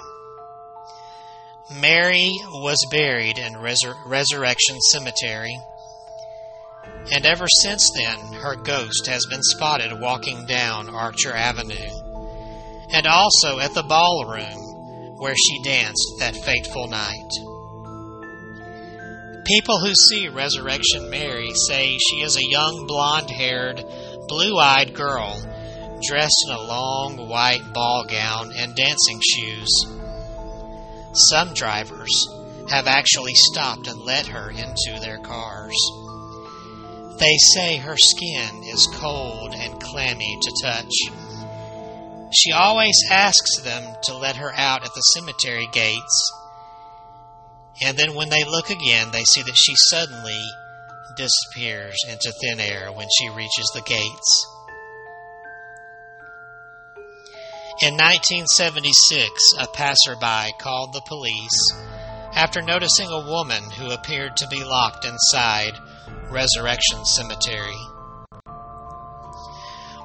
Mary 1.71 2.33
was 2.51 2.79
buried 2.91 3.39
in 3.39 3.55
Resur- 3.55 3.97
Resurrection 4.05 4.81
Cemetery, 4.81 5.57
and 7.15 7.25
ever 7.25 7.47
since 7.61 7.91
then, 7.95 8.19
her 8.35 8.57
ghost 8.57 9.07
has 9.07 9.25
been 9.27 9.43
spotted 9.43 10.01
walking 10.01 10.45
down 10.47 10.89
Archer 10.89 11.33
Avenue, 11.33 11.91
and 12.93 13.07
also 13.07 13.59
at 13.59 13.75
the 13.75 13.83
ballroom 13.83 15.19
where 15.19 15.37
she 15.37 15.63
danced 15.63 16.15
that 16.19 16.37
fateful 16.37 16.89
night. 16.89 17.31
People 19.45 19.79
who 19.79 19.95
see 19.95 20.29
Resurrection 20.29 21.11
Mary 21.11 21.53
say 21.69 21.97
she 21.99 22.23
is 22.23 22.37
a 22.37 22.51
young 22.51 22.87
blonde 22.87 23.31
haired, 23.31 23.85
blue 24.29 24.59
eyed 24.59 24.95
girl 24.95 25.41
dressed 26.09 26.45
in 26.49 26.55
a 26.55 26.63
long 26.63 27.29
white 27.29 27.63
ball 27.73 28.05
gown 28.09 28.53
and 28.57 28.75
dancing 28.75 29.21
shoes. 29.21 30.02
Some 31.15 31.53
drivers 31.55 32.27
have 32.69 32.87
actually 32.87 33.35
stopped 33.35 33.87
and 33.87 34.01
let 34.01 34.27
her 34.29 34.51
into 34.51 34.99
their 35.01 35.19
cars. 35.19 35.75
They 37.19 37.37
say 37.55 37.77
her 37.77 37.97
skin 37.97 38.63
is 38.65 38.89
cold 38.95 39.55
and 39.55 39.81
clammy 39.81 40.39
to 40.41 40.63
touch. 40.63 40.93
She 42.33 42.53
always 42.53 42.97
asks 43.11 43.61
them 43.63 43.95
to 44.05 44.17
let 44.17 44.37
her 44.37 44.53
out 44.55 44.85
at 44.85 44.95
the 44.95 45.01
cemetery 45.01 45.69
gates. 45.73 46.33
And 47.83 47.97
then 47.97 48.15
when 48.15 48.31
they 48.31 48.45
look 48.45 48.71
again, 48.71 49.11
they 49.13 49.25
see 49.25 49.43
that 49.43 49.57
she 49.57 49.75
suddenly 49.77 50.41
disappears 51.17 51.97
into 52.09 52.33
thin 52.41 52.59
air 52.59 52.91
when 52.91 53.09
she 53.19 53.29
reaches 53.29 53.71
the 53.75 53.83
gates. 53.83 54.52
In 57.81 57.95
1976, 57.95 59.41
a 59.59 59.67
passerby 59.67 60.53
called 60.59 60.93
the 60.93 61.01
police 61.01 61.73
after 62.35 62.61
noticing 62.61 63.09
a 63.09 63.27
woman 63.27 63.63
who 63.71 63.91
appeared 63.91 64.37
to 64.37 64.47
be 64.49 64.63
locked 64.63 65.07
inside 65.07 65.73
Resurrection 66.31 67.05
Cemetery. 67.07 67.81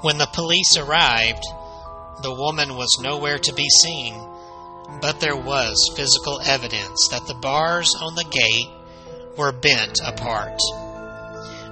When 0.01 0.17
the 0.17 0.29
police 0.31 0.77
arrived, 0.77 1.43
the 2.23 2.33
woman 2.33 2.75
was 2.77 2.99
nowhere 3.01 3.37
to 3.37 3.53
be 3.53 3.67
seen, 3.83 4.15
but 5.01 5.19
there 5.19 5.35
was 5.35 5.93
physical 5.95 6.39
evidence 6.45 7.09
that 7.11 7.27
the 7.27 7.35
bars 7.35 7.93
on 7.99 8.15
the 8.15 8.23
gate 8.23 8.69
were 9.37 9.51
bent 9.51 9.99
apart. 10.03 10.57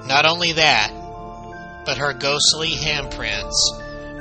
Not 0.05 0.25
only 0.25 0.51
that, 0.51 0.91
but 1.85 1.97
her 1.97 2.13
ghostly 2.13 2.71
handprints 2.71 3.55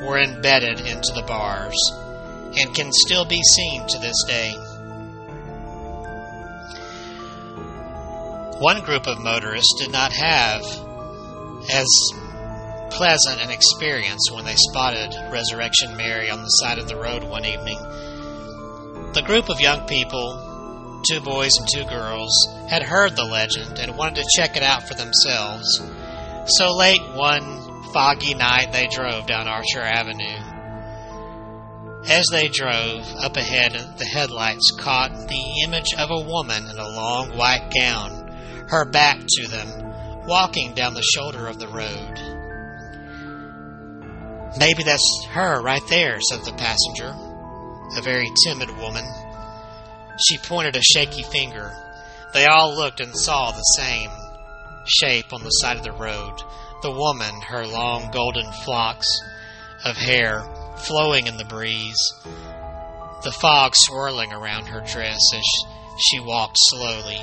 were 0.06 0.18
embedded 0.18 0.80
into 0.80 1.12
the 1.14 1.24
bars 1.26 1.76
and 2.56 2.74
can 2.74 2.90
still 2.92 3.24
be 3.24 3.42
seen 3.42 3.86
to 3.88 3.98
this 3.98 4.22
day. 4.26 4.52
One 8.60 8.82
group 8.82 9.06
of 9.06 9.18
motorists 9.18 9.74
did 9.80 9.90
not 9.90 10.12
have 10.12 10.62
as 11.72 11.86
pleasant 12.90 13.42
an 13.42 13.50
experience 13.50 14.30
when 14.30 14.44
they 14.44 14.54
spotted 14.54 15.12
Resurrection 15.32 15.96
Mary 15.96 16.30
on 16.30 16.42
the 16.42 16.48
side 16.48 16.78
of 16.78 16.88
the 16.88 16.96
road 16.96 17.24
one 17.24 17.44
evening. 17.44 17.78
The 19.14 19.24
group 19.26 19.48
of 19.48 19.60
young 19.60 19.86
people, 19.88 21.02
two 21.08 21.20
boys 21.20 21.52
and 21.58 21.68
two 21.72 21.84
girls, 21.84 22.32
had 22.68 22.82
heard 22.82 23.16
the 23.16 23.24
legend 23.24 23.78
and 23.78 23.96
wanted 23.96 24.22
to 24.22 24.30
check 24.36 24.56
it 24.56 24.62
out 24.62 24.86
for 24.86 24.94
themselves. 24.94 25.66
So 26.46 26.76
late 26.76 27.02
one 27.14 27.63
foggy 27.92 28.34
night, 28.34 28.72
they 28.72 28.86
drove 28.86 29.26
down 29.26 29.48
Archer 29.48 29.80
Avenue. 29.80 30.54
As 32.08 32.26
they 32.30 32.48
drove, 32.48 33.06
up 33.18 33.36
ahead, 33.36 33.72
the 33.96 34.04
headlights 34.04 34.72
caught 34.78 35.10
the 35.28 35.64
image 35.66 35.94
of 35.96 36.10
a 36.10 36.28
woman 36.28 36.68
in 36.68 36.78
a 36.78 36.88
long 36.88 37.36
white 37.36 37.72
gown, 37.74 38.66
her 38.68 38.84
back 38.84 39.18
to 39.26 39.48
them, 39.48 40.26
walking 40.26 40.74
down 40.74 40.94
the 40.94 41.02
shoulder 41.02 41.46
of 41.46 41.58
the 41.58 41.68
road. 41.68 42.20
Maybe 44.58 44.82
that's 44.84 45.26
her 45.30 45.62
right 45.62 45.82
there, 45.88 46.20
said 46.20 46.44
the 46.44 46.52
passenger, 46.52 47.12
a 47.96 48.02
very 48.02 48.30
timid 48.46 48.70
woman. 48.78 49.04
She 50.28 50.38
pointed 50.38 50.76
a 50.76 50.82
shaky 50.82 51.22
finger. 51.22 51.72
They 52.34 52.46
all 52.46 52.76
looked 52.76 53.00
and 53.00 53.16
saw 53.16 53.50
the 53.50 53.62
same 53.78 54.10
shape 54.86 55.32
on 55.32 55.42
the 55.42 55.50
side 55.50 55.76
of 55.76 55.82
the 55.82 55.92
road. 55.92 56.40
The 56.84 56.90
woman, 56.90 57.40
her 57.40 57.66
long 57.66 58.10
golden 58.10 58.52
flocks 58.52 59.08
of 59.86 59.96
hair 59.96 60.44
flowing 60.76 61.26
in 61.26 61.38
the 61.38 61.46
breeze, 61.46 62.12
the 63.22 63.32
fog 63.32 63.72
swirling 63.74 64.34
around 64.34 64.66
her 64.66 64.80
dress 64.80 65.18
as 65.34 65.42
she 65.98 66.20
walked 66.20 66.58
slowly. 66.58 67.18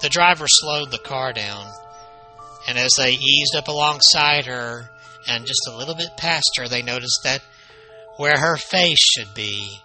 The 0.00 0.08
driver 0.10 0.44
slowed 0.46 0.92
the 0.92 0.98
car 0.98 1.32
down, 1.32 1.66
and 2.68 2.78
as 2.78 2.92
they 2.96 3.14
eased 3.14 3.56
up 3.56 3.66
alongside 3.66 4.46
her 4.46 4.88
and 5.26 5.44
just 5.44 5.66
a 5.66 5.76
little 5.76 5.96
bit 5.96 6.16
past 6.16 6.52
her, 6.56 6.68
they 6.68 6.82
noticed 6.82 7.18
that 7.24 7.42
where 8.16 8.38
her 8.38 8.56
face 8.56 9.00
should 9.00 9.34
be 9.34 9.76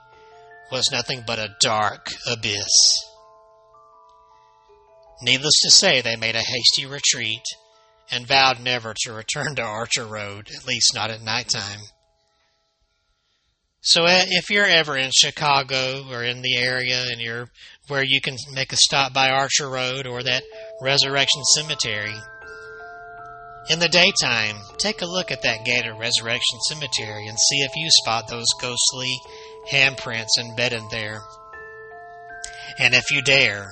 was 0.71 0.91
nothing 0.91 1.23
but 1.25 1.39
a 1.39 1.55
dark 1.61 2.09
abyss. 2.27 2.69
Needless 5.23 5.61
to 5.63 5.71
say, 5.71 6.01
they 6.01 6.15
made 6.15 6.35
a 6.35 6.43
hasty 6.43 6.85
retreat 6.85 7.41
and 8.11 8.27
vowed 8.27 8.59
never 8.61 8.93
to 8.95 9.13
return 9.13 9.55
to 9.55 9.61
Archer 9.61 10.05
Road, 10.05 10.49
at 10.55 10.67
least 10.67 10.93
not 10.95 11.09
at 11.09 11.21
night 11.21 11.49
time. 11.49 11.79
So 13.81 14.03
uh, 14.03 14.25
if 14.27 14.49
you're 14.49 14.65
ever 14.65 14.97
in 14.97 15.11
Chicago 15.13 16.03
or 16.09 16.23
in 16.23 16.41
the 16.41 16.57
area 16.57 17.05
and 17.09 17.21
you're 17.21 17.47
where 17.87 18.03
you 18.03 18.19
can 18.19 18.35
make 18.53 18.73
a 18.73 18.77
stop 18.77 19.13
by 19.13 19.29
Archer 19.29 19.69
Road 19.69 20.07
or 20.07 20.21
that 20.23 20.43
Resurrection 20.81 21.41
Cemetery, 21.55 22.13
in 23.69 23.79
the 23.79 23.87
daytime, 23.87 24.57
take 24.77 25.01
a 25.01 25.05
look 25.05 25.31
at 25.31 25.41
that 25.43 25.65
gate 25.65 25.85
at 25.85 25.97
Resurrection 25.97 26.59
Cemetery 26.67 27.27
and 27.27 27.37
see 27.37 27.59
if 27.59 27.71
you 27.75 27.87
spot 27.89 28.27
those 28.27 28.45
ghostly 28.61 29.15
handprints 29.71 30.37
embedded 30.39 30.83
there. 30.91 31.21
And 32.79 32.93
if 32.93 33.09
you 33.11 33.21
dare, 33.21 33.67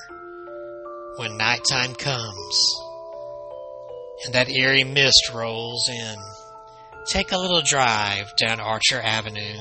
when 1.17 1.37
nighttime 1.37 1.93
comes 1.93 2.84
and 4.23 4.33
that 4.33 4.49
eerie 4.49 4.83
mist 4.83 5.31
rolls 5.33 5.89
in, 5.89 6.15
take 7.07 7.31
a 7.31 7.37
little 7.37 7.61
drive 7.61 8.31
down 8.37 8.59
Archer 8.59 9.01
Avenue 9.01 9.59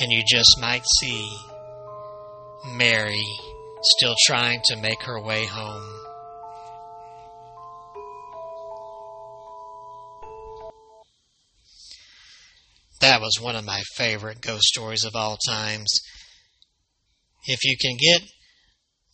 and 0.00 0.12
you 0.12 0.22
just 0.26 0.58
might 0.60 0.84
see 1.00 1.28
Mary 2.74 3.24
still 3.82 4.14
trying 4.26 4.60
to 4.66 4.76
make 4.76 5.02
her 5.02 5.20
way 5.20 5.46
home. 5.46 5.94
That 13.00 13.20
was 13.20 13.38
one 13.40 13.54
of 13.54 13.64
my 13.64 13.80
favorite 13.94 14.40
ghost 14.40 14.64
stories 14.64 15.04
of 15.04 15.14
all 15.14 15.38
times. 15.48 16.00
If 17.46 17.60
you 17.62 17.76
can 17.80 17.96
get 17.96 18.28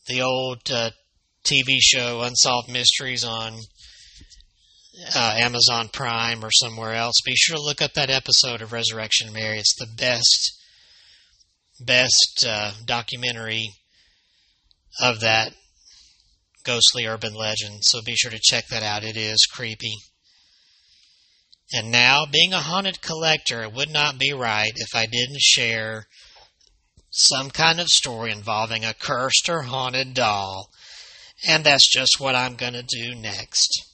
the 0.09 0.23
old 0.23 0.71
uh, 0.71 0.91
TV 1.45 1.77
show 1.81 2.23
Unsolved 2.23 2.71
Mysteries 2.71 3.25
on 3.25 3.59
uh, 5.15 5.37
Amazon 5.39 5.89
Prime 5.93 6.45
or 6.45 6.51
somewhere 6.51 6.95
else, 6.95 7.15
be 7.25 7.35
sure 7.35 7.57
to 7.57 7.63
look 7.63 7.83
up 7.83 7.95
that 7.95 8.11
episode 8.11 8.63
of 8.63 8.73
Resurrection 8.73 9.33
Mary. 9.33 9.59
It's 9.59 9.75
the 9.79 9.89
best, 9.97 10.61
best 11.81 12.45
uh, 12.47 12.73
documentary 12.85 13.71
of 15.01 15.21
that 15.21 15.53
ghostly 16.65 17.07
urban 17.07 17.35
legend. 17.35 17.81
So 17.83 18.01
be 18.03 18.15
sure 18.15 18.31
to 18.31 18.41
check 18.41 18.69
that 18.69 18.83
out. 18.83 19.05
It 19.05 19.17
is 19.17 19.47
creepy. 19.47 19.95
And 21.73 21.91
now, 21.91 22.25
being 22.31 22.53
a 22.53 22.61
haunted 22.61 23.01
collector, 23.01 23.63
it 23.63 23.73
would 23.73 23.91
not 23.91 24.19
be 24.19 24.33
right 24.33 24.73
if 24.77 24.95
I 24.95 25.07
didn't 25.07 25.41
share 25.41 26.07
some 27.11 27.51
kind 27.51 27.81
of 27.81 27.89
story 27.89 28.31
involving 28.31 28.85
a 28.85 28.95
cursed 28.95 29.49
or 29.49 29.63
haunted 29.63 30.15
doll. 30.15 30.69
And 31.49 31.65
that's 31.65 31.89
just 31.91 32.21
what 32.21 32.35
I'm 32.35 32.55
going 32.55 32.75
to 32.75 32.83
do 32.83 33.15
next. 33.15 33.94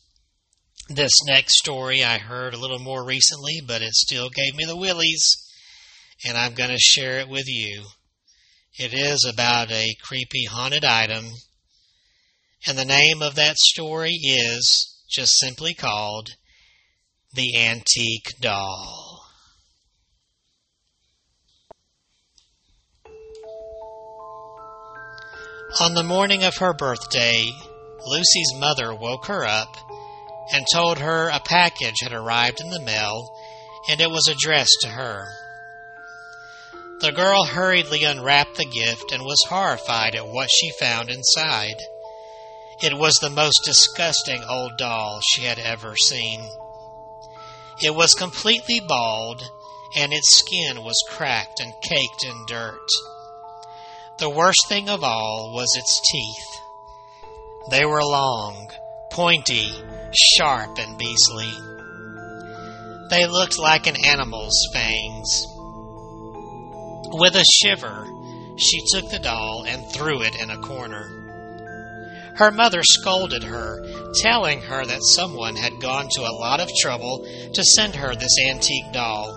This 0.93 1.13
next 1.25 1.57
story 1.59 2.03
I 2.03 2.19
heard 2.19 2.53
a 2.53 2.59
little 2.59 2.81
more 2.81 3.05
recently, 3.05 3.61
but 3.65 3.81
it 3.81 3.95
still 3.95 4.29
gave 4.29 4.57
me 4.57 4.65
the 4.65 4.77
willies, 4.77 5.25
and 6.27 6.37
I'm 6.37 6.55
going 6.55 6.71
to 6.71 6.79
share 6.81 7.21
it 7.21 7.29
with 7.29 7.45
you. 7.47 7.85
It 8.77 8.93
is 8.93 9.25
about 9.25 9.71
a 9.71 9.95
creepy 10.03 10.47
haunted 10.47 10.85
item, 10.85 11.27
and 12.67 12.77
the 12.77 12.85
name 12.85 13.23
of 13.23 13.37
that 13.37 13.57
story 13.57 14.15
is 14.15 15.01
just 15.09 15.39
simply 15.39 15.75
called 15.75 16.31
The 17.35 17.57
Antique 17.57 18.41
Doll. 18.41 19.23
On 25.79 25.95
the 25.95 26.03
morning 26.03 26.43
of 26.43 26.57
her 26.57 26.75
birthday, 26.75 27.45
Lucy's 28.05 28.55
mother 28.59 28.93
woke 28.93 29.27
her 29.27 29.47
up 29.47 29.90
and 30.53 30.67
told 30.73 30.99
her 30.99 31.29
a 31.29 31.41
package 31.41 31.97
had 32.03 32.13
arrived 32.13 32.61
in 32.61 32.71
the 32.71 32.81
mail 32.81 33.31
and 33.89 34.01
it 34.01 34.11
was 34.11 34.29
addressed 34.29 34.79
to 34.83 34.89
her. 34.89 35.27
The 37.01 37.13
girl 37.13 37.45
hurriedly 37.45 38.05
unwrapped 38.05 38.57
the 38.57 38.67
gift 38.67 39.11
and 39.13 39.23
was 39.23 39.43
horrified 39.49 40.15
at 40.15 40.29
what 40.29 40.51
she 40.51 40.71
found 40.79 41.09
inside. 41.09 41.77
It 42.83 42.97
was 42.97 43.15
the 43.15 43.31
most 43.31 43.63
disgusting 43.65 44.45
old 44.45 44.77
doll 44.77 45.21
she 45.23 45.43
had 45.43 45.59
ever 45.59 45.97
seen. 45.97 46.47
It 47.83 47.95
was 47.95 48.13
completely 48.13 48.81
bald, 48.81 49.43
and 49.97 50.13
its 50.13 50.39
skin 50.39 50.85
was 50.85 51.03
cracked 51.09 51.61
and 51.61 51.73
caked 51.83 52.23
in 52.23 52.45
dirt. 52.47 52.89
The 54.19 54.29
worst 54.29 54.69
thing 54.69 54.91
of 54.91 55.03
all 55.03 55.53
was 55.55 55.75
its 55.77 56.01
teeth. 56.13 56.61
They 57.71 57.87
were 57.87 58.05
long, 58.05 58.71
pointy, 59.11 59.73
sharp, 60.15 60.79
and 60.79 60.99
beastly. 60.99 61.53
They 63.11 63.27
looked 63.27 63.59
like 63.59 63.87
an 63.87 63.97
animal's 63.97 64.69
fangs. 64.73 65.47
With 67.13 67.35
a 67.35 67.45
shiver, 67.45 68.07
she 68.57 68.81
took 68.93 69.11
the 69.11 69.19
doll 69.19 69.65
and 69.67 69.91
threw 69.93 70.23
it 70.23 70.41
in 70.41 70.51
a 70.51 70.61
corner. 70.61 71.21
Her 72.37 72.51
mother 72.51 72.83
scolded 72.83 73.43
her, 73.43 73.85
telling 74.23 74.63
her 74.63 74.87
that 74.87 75.03
someone 75.03 75.57
had 75.57 75.81
gone 75.81 76.09
to 76.13 76.23
a 76.23 76.37
lot 76.39 76.61
of 76.61 76.71
trouble 76.81 77.27
to 77.53 77.65
send 77.65 77.97
her 77.97 78.15
this 78.15 78.39
antique 78.49 78.93
doll. 78.93 79.35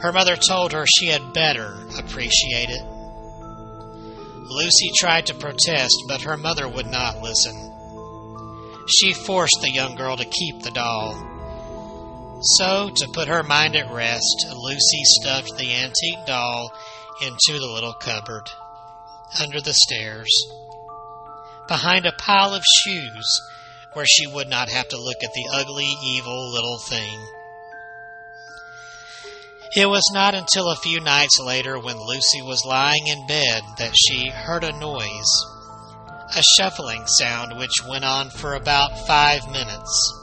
Her 0.00 0.12
mother 0.12 0.36
told 0.36 0.72
her 0.72 0.86
she 0.86 1.08
had 1.08 1.34
better 1.34 1.76
appreciate 1.98 2.70
it. 2.70 2.82
Lucy 4.50 4.90
tried 4.96 5.26
to 5.26 5.34
protest, 5.34 5.94
but 6.08 6.22
her 6.22 6.36
mother 6.36 6.68
would 6.68 6.86
not 6.86 7.20
listen. 7.20 7.69
She 8.90 9.12
forced 9.12 9.58
the 9.60 9.70
young 9.70 9.94
girl 9.94 10.16
to 10.16 10.24
keep 10.24 10.62
the 10.62 10.70
doll. 10.70 11.14
So, 12.58 12.90
to 12.94 13.08
put 13.12 13.28
her 13.28 13.42
mind 13.42 13.76
at 13.76 13.92
rest, 13.92 14.46
Lucy 14.52 15.02
stuffed 15.04 15.56
the 15.56 15.74
antique 15.74 16.26
doll 16.26 16.72
into 17.22 17.58
the 17.58 17.66
little 17.66 17.92
cupboard 17.92 18.50
under 19.38 19.60
the 19.60 19.74
stairs, 19.74 20.30
behind 21.68 22.06
a 22.06 22.12
pile 22.12 22.54
of 22.54 22.64
shoes 22.64 23.40
where 23.92 24.06
she 24.06 24.26
would 24.26 24.48
not 24.48 24.68
have 24.68 24.88
to 24.88 24.96
look 24.96 25.22
at 25.22 25.34
the 25.34 25.48
ugly, 25.52 25.92
evil 26.02 26.50
little 26.50 26.78
thing. 26.78 27.26
It 29.76 29.86
was 29.86 30.08
not 30.12 30.34
until 30.34 30.68
a 30.68 30.76
few 30.76 31.00
nights 31.00 31.38
later, 31.38 31.78
when 31.78 31.96
Lucy 31.96 32.42
was 32.42 32.64
lying 32.64 33.06
in 33.06 33.26
bed, 33.26 33.62
that 33.78 33.94
she 33.94 34.30
heard 34.30 34.64
a 34.64 34.72
noise, 34.72 35.30
a 36.36 36.42
shuffling 36.56 37.06
sound 37.06 37.58
which 37.58 37.84
went 37.88 38.04
on 38.04 38.30
for 38.30 38.54
about 38.54 39.06
five 39.06 39.40
minutes. 39.50 40.16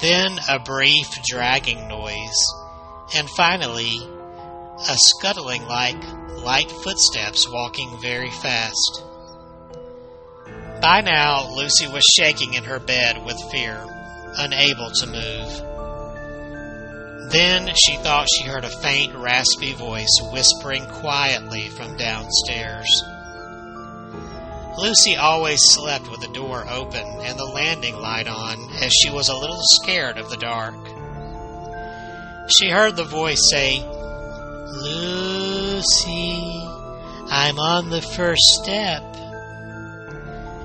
Then 0.00 0.38
a 0.48 0.58
brief 0.58 1.06
dragging 1.28 1.86
noise, 1.88 2.44
and 3.16 3.28
finally 3.30 4.00
a 4.88 4.96
scuttling 4.96 5.64
like 5.66 6.02
light 6.42 6.70
footsteps 6.70 7.48
walking 7.48 7.96
very 8.02 8.30
fast. 8.30 9.04
By 10.82 11.00
now, 11.00 11.48
Lucy 11.54 11.86
was 11.86 12.04
shaking 12.18 12.54
in 12.54 12.64
her 12.64 12.80
bed 12.80 13.24
with 13.24 13.40
fear, 13.50 13.78
unable 14.36 14.90
to 14.90 15.06
move. 15.06 15.70
Then 17.30 17.70
she 17.74 17.96
thought 17.96 18.28
she 18.28 18.44
heard 18.44 18.64
a 18.64 18.68
faint, 18.68 19.14
raspy 19.14 19.72
voice 19.72 20.20
whispering 20.32 20.84
quietly 20.86 21.68
from 21.70 21.96
downstairs. 21.96 23.02
Lucy 24.76 25.16
always 25.16 25.60
slept 25.62 26.10
with 26.10 26.20
the 26.20 26.28
door 26.28 26.64
open 26.68 27.06
and 27.22 27.38
the 27.38 27.44
landing 27.44 27.96
light 27.96 28.26
on, 28.26 28.58
as 28.82 28.92
she 28.92 29.08
was 29.08 29.28
a 29.28 29.36
little 29.36 29.60
scared 29.62 30.18
of 30.18 30.30
the 30.30 30.36
dark. 30.36 30.74
She 32.48 32.68
heard 32.70 32.96
the 32.96 33.04
voice 33.04 33.40
say, 33.50 33.78
Lucy, 34.82 36.60
I'm 37.30 37.58
on 37.60 37.90
the 37.90 38.02
first 38.02 38.42
step. 38.42 39.02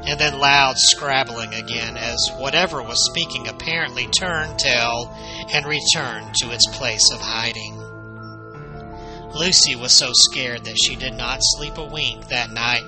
And 0.08 0.20
then 0.20 0.40
loud 0.40 0.80
scrabbling 0.80 1.54
again 1.54 1.96
as 1.96 2.32
whatever 2.38 2.82
was 2.82 3.06
speaking 3.06 3.48
apparently 3.48 4.08
turned 4.08 4.58
tail 4.58 5.16
and 5.54 5.66
returned 5.68 6.34
to 6.36 6.50
its 6.50 6.66
place 6.72 7.12
of 7.14 7.22
hiding. 7.22 7.76
Lucy 9.36 9.76
was 9.76 9.92
so 9.92 10.10
scared 10.14 10.66
that 10.66 10.80
she 10.84 10.96
did 10.96 11.14
not 11.14 11.38
sleep 11.42 11.78
a 11.78 11.86
wink 11.86 12.28
that 12.30 12.50
night, 12.50 12.84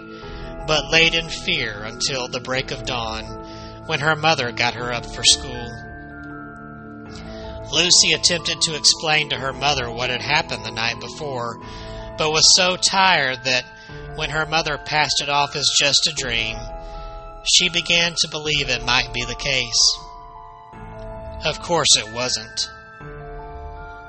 but 0.71 0.89
laid 0.89 1.13
in 1.13 1.27
fear 1.27 1.83
until 1.83 2.29
the 2.29 2.39
break 2.39 2.71
of 2.71 2.85
dawn, 2.85 3.25
when 3.87 3.99
her 3.99 4.15
mother 4.15 4.53
got 4.53 4.73
her 4.73 4.93
up 4.93 5.05
for 5.05 5.21
school. 5.21 5.69
Lucy 7.73 8.13
attempted 8.13 8.61
to 8.61 8.77
explain 8.77 9.29
to 9.29 9.35
her 9.35 9.51
mother 9.51 9.91
what 9.91 10.09
had 10.09 10.21
happened 10.21 10.63
the 10.63 10.71
night 10.71 10.97
before, 11.01 11.59
but 12.17 12.31
was 12.31 12.55
so 12.55 12.77
tired 12.77 13.43
that 13.43 13.65
when 14.15 14.29
her 14.29 14.45
mother 14.45 14.77
passed 14.77 15.21
it 15.21 15.27
off 15.27 15.57
as 15.57 15.69
just 15.77 16.07
a 16.07 16.15
dream, 16.15 16.55
she 17.43 17.67
began 17.67 18.15
to 18.17 18.29
believe 18.31 18.69
it 18.69 18.85
might 18.85 19.11
be 19.13 19.25
the 19.25 19.35
case. 19.35 19.97
Of 21.43 21.61
course 21.61 21.97
it 21.97 22.13
wasn't. 22.13 22.69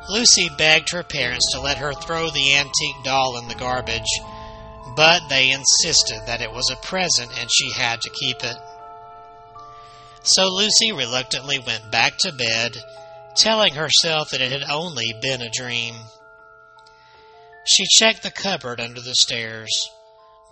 Lucy 0.08 0.48
begged 0.56 0.92
her 0.92 1.02
parents 1.02 1.50
to 1.54 1.60
let 1.60 1.78
her 1.78 1.92
throw 1.92 2.30
the 2.30 2.54
antique 2.54 3.02
doll 3.02 3.36
in 3.36 3.48
the 3.48 3.56
garbage, 3.56 4.06
but 4.96 5.28
they 5.28 5.50
insisted 5.50 6.20
that 6.26 6.40
it 6.42 6.52
was 6.52 6.70
a 6.70 6.86
present 6.86 7.30
and 7.38 7.50
she 7.50 7.70
had 7.70 8.00
to 8.00 8.10
keep 8.10 8.42
it. 8.42 8.56
So 10.22 10.46
Lucy 10.46 10.92
reluctantly 10.92 11.58
went 11.58 11.90
back 11.90 12.18
to 12.18 12.32
bed, 12.32 12.76
telling 13.36 13.74
herself 13.74 14.30
that 14.30 14.40
it 14.40 14.52
had 14.52 14.70
only 14.70 15.14
been 15.20 15.42
a 15.42 15.50
dream. 15.50 15.94
She 17.64 17.84
checked 17.86 18.22
the 18.22 18.30
cupboard 18.30 18.80
under 18.80 19.00
the 19.00 19.14
stairs, 19.14 19.70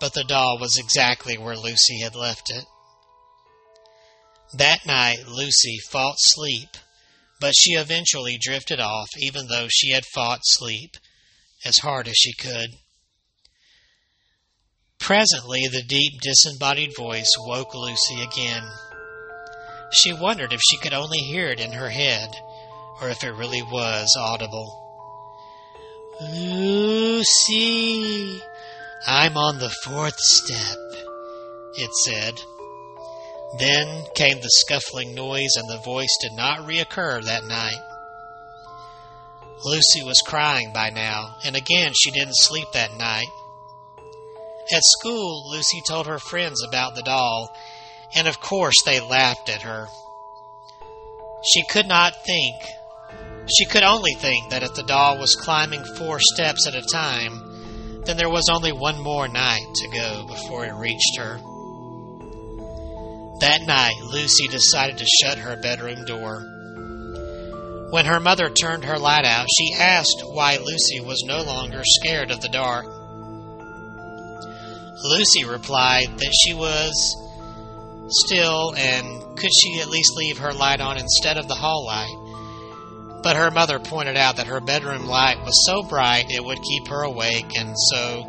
but 0.01 0.15
the 0.15 0.25
doll 0.25 0.59
was 0.59 0.79
exactly 0.79 1.37
where 1.37 1.57
Lucy 1.57 2.01
had 2.01 2.15
left 2.15 2.51
it. 2.51 2.65
That 4.55 4.87
night, 4.87 5.29
Lucy 5.29 5.79
fought 5.91 6.17
sleep, 6.19 6.77
but 7.41 7.55
she 7.57 7.73
eventually 7.73 8.39
drifted 8.41 8.81
off, 8.81 9.09
even 9.19 9.47
though 9.47 9.69
she 9.69 9.93
had 9.93 10.05
fought 10.07 10.41
sleep 10.43 10.97
as 11.65 11.79
hard 11.79 12.09
as 12.09 12.17
she 12.17 12.33
could. 12.33 12.71
Presently, 15.01 15.67
the 15.67 15.83
deep, 15.83 16.21
disembodied 16.21 16.95
voice 16.97 17.31
woke 17.39 17.75
Lucy 17.75 18.23
again. 18.23 18.63
She 19.93 20.13
wondered 20.13 20.53
if 20.53 20.61
she 20.63 20.77
could 20.77 20.93
only 20.93 21.19
hear 21.19 21.49
it 21.49 21.59
in 21.59 21.73
her 21.73 21.89
head, 21.89 22.31
or 23.01 23.09
if 23.09 23.25
it 23.25 23.33
really 23.33 23.63
was 23.63 24.15
audible. 24.17 24.77
Lucy, 26.21 27.61
I'm 29.07 29.37
on 29.37 29.59
the 29.59 29.75
fourth 29.83 30.21
step, 30.21 30.79
it 31.75 31.91
said. 32.05 32.35
Then 33.59 34.05
came 34.15 34.41
the 34.41 34.51
scuffling 34.51 35.15
noise, 35.15 35.57
and 35.57 35.69
the 35.69 35.83
voice 35.83 36.15
did 36.21 36.33
not 36.35 36.69
reoccur 36.69 37.25
that 37.25 37.45
night. 37.45 37.81
Lucy 39.65 40.05
was 40.05 40.23
crying 40.25 40.73
by 40.73 40.91
now, 40.91 41.37
and 41.45 41.57
again 41.57 41.93
she 41.95 42.11
didn't 42.11 42.37
sleep 42.37 42.69
that 42.73 42.95
night. 42.97 43.27
At 44.73 44.83
school, 44.85 45.51
Lucy 45.51 45.83
told 45.87 46.07
her 46.07 46.21
friends 46.21 46.63
about 46.63 46.95
the 46.95 47.03
doll, 47.03 47.57
and 48.15 48.29
of 48.29 48.41
course 48.41 48.77
they 48.85 49.01
laughed 49.01 49.49
at 49.49 49.63
her. 49.63 49.89
She 51.53 51.65
could 51.65 51.87
not 51.87 52.25
think. 52.25 52.55
She 53.59 53.65
could 53.65 53.83
only 53.83 54.15
think 54.15 54.51
that 54.51 54.63
if 54.63 54.75
the 54.75 54.85
doll 54.85 55.19
was 55.19 55.35
climbing 55.35 55.85
four 55.97 56.19
steps 56.21 56.69
at 56.69 56.77
a 56.77 56.83
time, 56.83 58.03
then 58.05 58.17
there 58.17 58.31
was 58.31 58.49
only 58.49 58.71
one 58.71 59.01
more 59.01 59.27
night 59.27 59.67
to 59.75 59.89
go 59.89 60.27
before 60.29 60.65
it 60.65 60.75
reached 60.75 61.17
her. 61.19 61.41
That 63.41 63.63
night, 63.67 63.97
Lucy 64.03 64.47
decided 64.49 64.99
to 64.99 65.07
shut 65.07 65.39
her 65.39 65.57
bedroom 65.61 66.05
door. 66.05 66.43
When 67.91 68.07
her 68.07 68.21
mother 68.21 68.51
turned 68.51 68.85
her 68.85 68.99
light 68.99 69.25
out, 69.25 69.49
she 69.59 69.75
asked 69.75 70.23
why 70.27 70.59
Lucy 70.59 71.01
was 71.01 71.25
no 71.27 71.43
longer 71.43 71.83
scared 71.85 72.31
of 72.31 72.41
the 72.41 72.49
dark. 72.49 73.00
Lucy 75.03 75.45
replied 75.45 76.19
that 76.19 76.35
she 76.45 76.55
was 76.55 76.93
still 78.09 78.75
and 78.77 79.39
could 79.39 79.51
she 79.63 79.81
at 79.81 79.89
least 79.89 80.17
leave 80.17 80.39
her 80.39 80.53
light 80.53 80.81
on 80.81 80.99
instead 80.99 81.39
of 81.39 81.49
the 81.49 81.55
hall 81.55 81.87
light. 81.87 83.21
But 83.23 83.37
her 83.37 83.51
mother 83.51 83.79
pointed 83.79 84.17
out 84.17 84.37
that 84.37 84.47
her 84.47 84.61
bedroom 84.61 85.07
light 85.07 85.43
was 85.45 85.65
so 85.67 85.83
bright 85.83 86.31
it 86.31 86.45
would 86.45 86.61
keep 86.63 86.89
her 86.89 87.03
awake, 87.03 87.57
and 87.57 87.75
so 87.91 88.23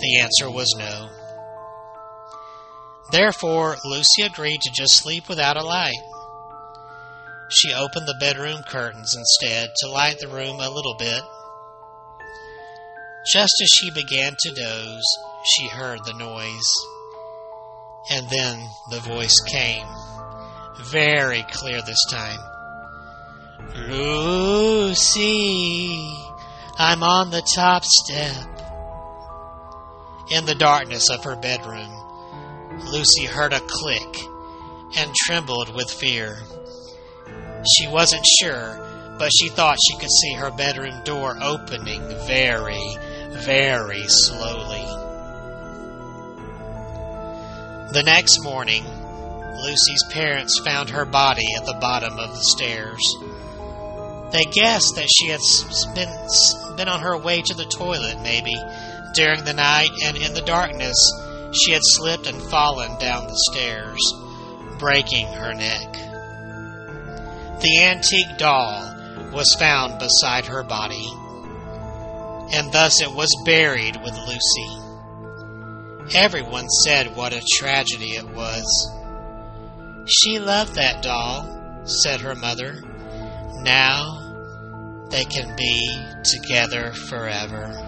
the 0.00 0.18
answer 0.20 0.50
was 0.50 0.74
no. 0.78 1.08
Therefore, 3.10 3.76
Lucy 3.84 4.22
agreed 4.22 4.60
to 4.62 4.72
just 4.72 4.96
sleep 4.96 5.28
without 5.28 5.56
a 5.56 5.62
light. 5.62 5.94
She 7.50 7.72
opened 7.72 8.06
the 8.06 8.16
bedroom 8.18 8.62
curtains 8.64 9.14
instead 9.16 9.70
to 9.76 9.90
light 9.90 10.18
the 10.18 10.28
room 10.28 10.60
a 10.60 10.70
little 10.70 10.96
bit. 10.98 11.22
Just 13.32 13.60
as 13.60 13.68
she 13.68 13.90
began 13.90 14.36
to 14.38 14.54
doze, 14.54 15.04
she 15.44 15.66
heard 15.68 16.04
the 16.04 16.14
noise. 16.14 16.72
And 18.08 18.28
then 18.30 18.68
the 18.90 19.00
voice 19.00 19.34
came, 19.48 19.86
very 20.92 21.44
clear 21.50 21.82
this 21.82 22.04
time. 22.08 22.38
Lucy, 23.88 25.18
I'm 26.78 27.02
on 27.02 27.30
the 27.30 27.42
top 27.54 27.84
step. 27.84 28.46
In 30.30 30.44
the 30.46 30.54
darkness 30.54 31.10
of 31.10 31.24
her 31.24 31.34
bedroom, 31.34 31.90
Lucy 32.92 33.24
heard 33.24 33.52
a 33.52 33.60
click 33.60 34.18
and 34.96 35.12
trembled 35.14 35.74
with 35.74 35.90
fear. 35.90 36.38
She 37.76 37.88
wasn't 37.88 38.24
sure, 38.40 38.78
but 39.18 39.32
she 39.36 39.48
thought 39.48 39.78
she 39.84 39.98
could 39.98 40.10
see 40.10 40.34
her 40.34 40.52
bedroom 40.52 41.02
door 41.04 41.36
opening 41.42 42.02
very, 42.26 42.96
very 43.44 44.04
slowly. 44.06 44.84
The 47.92 48.02
next 48.04 48.42
morning, 48.42 48.84
Lucy's 49.62 50.04
parents 50.10 50.58
found 50.58 50.90
her 50.90 51.04
body 51.04 51.46
at 51.56 51.64
the 51.64 51.78
bottom 51.80 52.18
of 52.18 52.30
the 52.30 52.44
stairs. 52.44 53.00
They 54.32 54.44
guessed 54.44 54.96
that 54.96 55.08
she 55.08 55.28
had 55.28 55.40
been, 55.94 56.76
been 56.76 56.88
on 56.88 57.00
her 57.00 57.16
way 57.16 57.42
to 57.42 57.54
the 57.54 57.64
toilet, 57.64 58.20
maybe, 58.22 58.54
during 59.14 59.44
the 59.44 59.54
night, 59.54 59.90
and 60.04 60.16
in 60.16 60.34
the 60.34 60.42
darkness, 60.42 60.96
she 61.52 61.72
had 61.72 61.82
slipped 61.84 62.26
and 62.26 62.42
fallen 62.42 62.98
down 62.98 63.26
the 63.26 63.44
stairs, 63.52 64.00
breaking 64.78 65.26
her 65.28 65.54
neck. 65.54 65.92
The 67.60 67.82
antique 67.82 68.36
doll 68.36 68.94
was 69.32 69.56
found 69.58 69.98
beside 69.98 70.46
her 70.46 70.62
body, 70.62 71.08
and 72.52 72.72
thus 72.72 73.00
it 73.00 73.10
was 73.10 73.34
buried 73.44 73.96
with 74.02 74.14
Lucy. 74.26 76.16
Everyone 76.16 76.68
said 76.68 77.16
what 77.16 77.32
a 77.32 77.42
tragedy 77.54 78.12
it 78.12 78.28
was. 78.28 78.64
She 80.06 80.38
loved 80.38 80.74
that 80.74 81.02
doll, 81.02 81.84
said 81.84 82.20
her 82.20 82.34
mother. 82.34 82.80
Now 83.62 85.06
they 85.10 85.24
can 85.24 85.56
be 85.56 85.88
together 86.24 86.92
forever. 86.92 87.86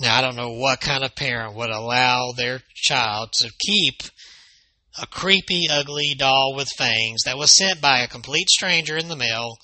Now, 0.00 0.18
I 0.18 0.20
don't 0.20 0.36
know 0.36 0.52
what 0.52 0.80
kind 0.80 1.04
of 1.04 1.14
parent 1.14 1.54
would 1.54 1.70
allow 1.70 2.32
their 2.32 2.60
child 2.74 3.32
to 3.34 3.50
keep 3.58 4.02
a 5.00 5.06
creepy, 5.06 5.66
ugly 5.70 6.14
doll 6.16 6.54
with 6.54 6.68
fangs 6.78 7.22
that 7.24 7.38
was 7.38 7.56
sent 7.56 7.80
by 7.80 8.00
a 8.00 8.08
complete 8.08 8.48
stranger 8.48 8.96
in 8.96 9.08
the 9.08 9.16
mail. 9.16 9.58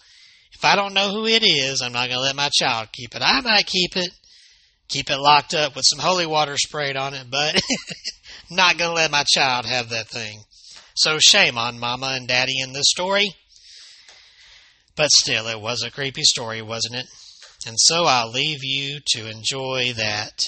If 0.53 0.65
I 0.65 0.77
don't 0.77 0.95
know 0.95 1.11
who 1.11 1.27
it 1.27 1.43
is, 1.43 1.81
I'm 1.81 1.93
not 1.93 2.09
going 2.09 2.19
to 2.19 2.23
let 2.23 2.37
my 2.37 2.51
child 2.53 2.89
keep 2.93 3.15
it. 3.15 3.23
I 3.23 3.41
might 3.41 3.67
keep 3.67 3.97
it, 3.97 4.11
keep 4.89 5.11
it 5.11 5.19
locked 5.19 5.55
up 5.55 5.77
with 5.77 5.85
some 5.89 6.01
holy 6.01 6.27
water 6.27 6.57
sprayed 6.57 6.97
on 6.97 7.15
it, 7.15 7.27
but 7.31 7.61
not 8.51 8.77
going 8.77 8.91
to 8.91 8.95
let 8.95 9.11
my 9.11 9.25
child 9.27 9.67
have 9.67 9.89
that 9.91 10.09
thing. 10.09 10.41
So 10.95 11.19
shame 11.19 11.57
on 11.57 11.79
mama 11.79 12.15
and 12.17 12.29
daddy 12.29 12.59
in 12.61 12.73
this 12.73 12.91
story. 12.91 13.31
But 14.97 15.11
still, 15.13 15.47
it 15.47 15.61
was 15.61 15.83
a 15.83 15.91
creepy 15.91 16.25
story, 16.25 16.61
wasn't 16.61 16.97
it? 16.97 17.07
And 17.67 17.77
so 17.79 18.05
I'll 18.05 18.31
leave 18.31 18.61
you 18.63 19.01
to 19.15 19.31
enjoy 19.31 19.93
that. 19.97 20.43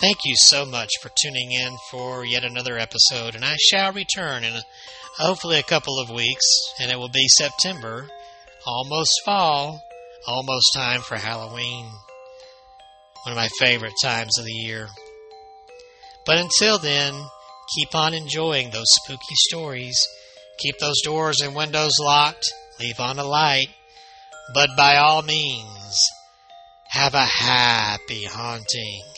Thank 0.00 0.18
you 0.24 0.34
so 0.36 0.64
much 0.64 0.90
for 1.02 1.10
tuning 1.20 1.50
in 1.50 1.76
for 1.90 2.24
yet 2.24 2.44
another 2.44 2.78
episode, 2.78 3.34
and 3.34 3.44
I 3.44 3.56
shall 3.56 3.92
return 3.92 4.44
in 4.44 4.54
a, 4.54 4.62
hopefully 5.16 5.58
a 5.58 5.64
couple 5.64 5.98
of 5.98 6.08
weeks, 6.08 6.44
and 6.80 6.92
it 6.92 6.96
will 6.96 7.08
be 7.08 7.26
September, 7.26 8.06
almost 8.64 9.10
fall, 9.24 9.82
almost 10.24 10.66
time 10.72 11.00
for 11.00 11.16
Halloween. 11.16 11.86
One 13.24 13.32
of 13.32 13.36
my 13.36 13.48
favorite 13.58 13.94
times 14.00 14.38
of 14.38 14.44
the 14.44 14.52
year. 14.52 14.86
But 16.24 16.38
until 16.38 16.78
then, 16.78 17.14
keep 17.76 17.92
on 17.92 18.14
enjoying 18.14 18.70
those 18.70 18.86
spooky 19.02 19.34
stories. 19.50 19.98
Keep 20.60 20.78
those 20.78 21.00
doors 21.02 21.40
and 21.40 21.56
windows 21.56 21.94
locked. 22.00 22.46
Leave 22.78 23.00
on 23.00 23.18
a 23.18 23.24
light. 23.24 23.70
But 24.54 24.70
by 24.76 24.96
all 24.96 25.22
means, 25.22 26.00
have 26.90 27.14
a 27.14 27.24
happy 27.24 28.24
haunting. 28.24 29.02